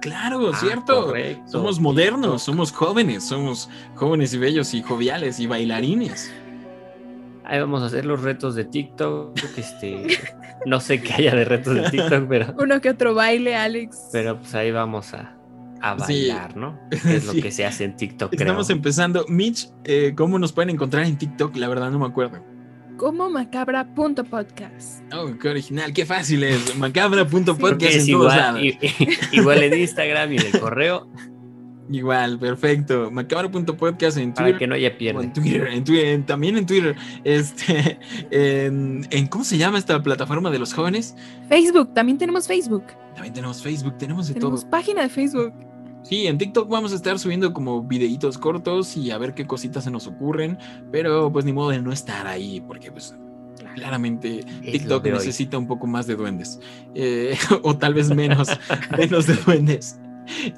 [0.02, 1.06] Claro, Ah, cierto.
[1.06, 1.44] correcto.
[1.48, 6.32] Somos modernos, somos jóvenes, somos jóvenes y bellos y joviales y bailarines.
[7.44, 9.38] Ahí vamos a hacer los retos de TikTok.
[9.58, 10.08] Este,
[10.66, 14.10] no sé qué haya de retos de TikTok, pero, Uno que otro baile, Alex.
[14.12, 15.36] pero pues ahí vamos a,
[15.82, 16.28] a Sí.
[16.30, 16.80] bailar, ¿no?
[16.90, 18.76] Que es lo que se hace en TikTok, Estamos creo.
[18.78, 19.26] empezando.
[19.28, 21.56] Mitch, eh, ¿cómo nos pueden encontrar en TikTok?
[21.56, 22.44] La verdad no me acuerdo.
[22.98, 25.02] Como macabra.podcast.
[25.14, 26.76] Oh, qué original, qué fácil es.
[26.78, 28.78] Macabra.podcast que es en todos igual,
[29.34, 31.08] igual en Instagram y en el correo
[31.88, 33.12] Igual, perfecto.
[33.12, 34.60] Macabra.podcast en para Twitter.
[34.60, 35.28] que no haya en pierde.
[35.28, 38.00] Twitter, en Twitter, en- también en Twitter, este,
[38.32, 41.16] en, en- ¿cómo se llama esta plataforma de los jóvenes?
[41.48, 42.86] Facebook, también tenemos Facebook.
[43.14, 44.70] También tenemos Facebook, tenemos de Tenemos todo.
[44.72, 45.54] página de Facebook.
[46.06, 49.86] Sí, en TikTok vamos a estar subiendo como videitos cortos y a ver qué cositas
[49.86, 50.60] se nos ocurren,
[50.92, 53.16] pero pues ni modo de no estar ahí, porque pues
[53.74, 56.60] claramente Es TikTok necesita un poco más de duendes,
[56.94, 58.50] eh, o tal vez menos,
[58.98, 60.00] menos de duendes.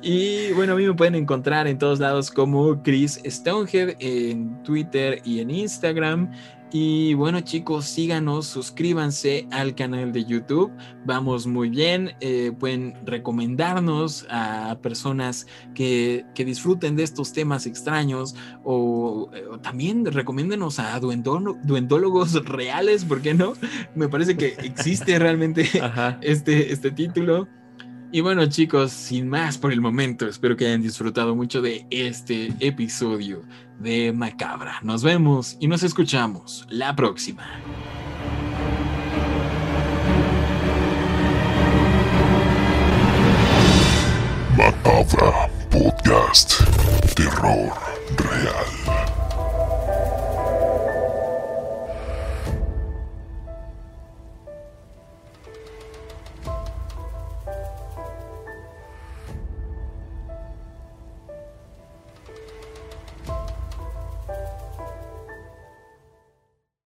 [0.02, 5.22] Y bueno, a mí me pueden encontrar en todos lados como Chris Stonehead en Twitter
[5.24, 6.32] y en Instagram.
[6.70, 10.70] Y bueno chicos, síganos, suscríbanse al canal de YouTube.
[11.06, 12.12] Vamos muy bien.
[12.20, 19.60] eh, pueden recomendarnos a personas que, que disfruten de estos temas extraños o, eh, o
[19.60, 23.54] también recomiéndenos a duendolo- duendólogos reales, ¿por qué no?
[23.96, 25.70] Me parece que existe realmente
[26.22, 27.48] este, este título.
[28.10, 32.54] Y bueno chicos, sin más por el momento, espero que hayan disfrutado mucho de este
[32.60, 33.44] episodio
[33.80, 34.80] de Macabra.
[34.82, 37.46] Nos vemos y nos escuchamos la próxima.
[44.56, 46.62] Macabra Podcast.
[47.14, 47.74] Terror
[48.16, 48.87] real.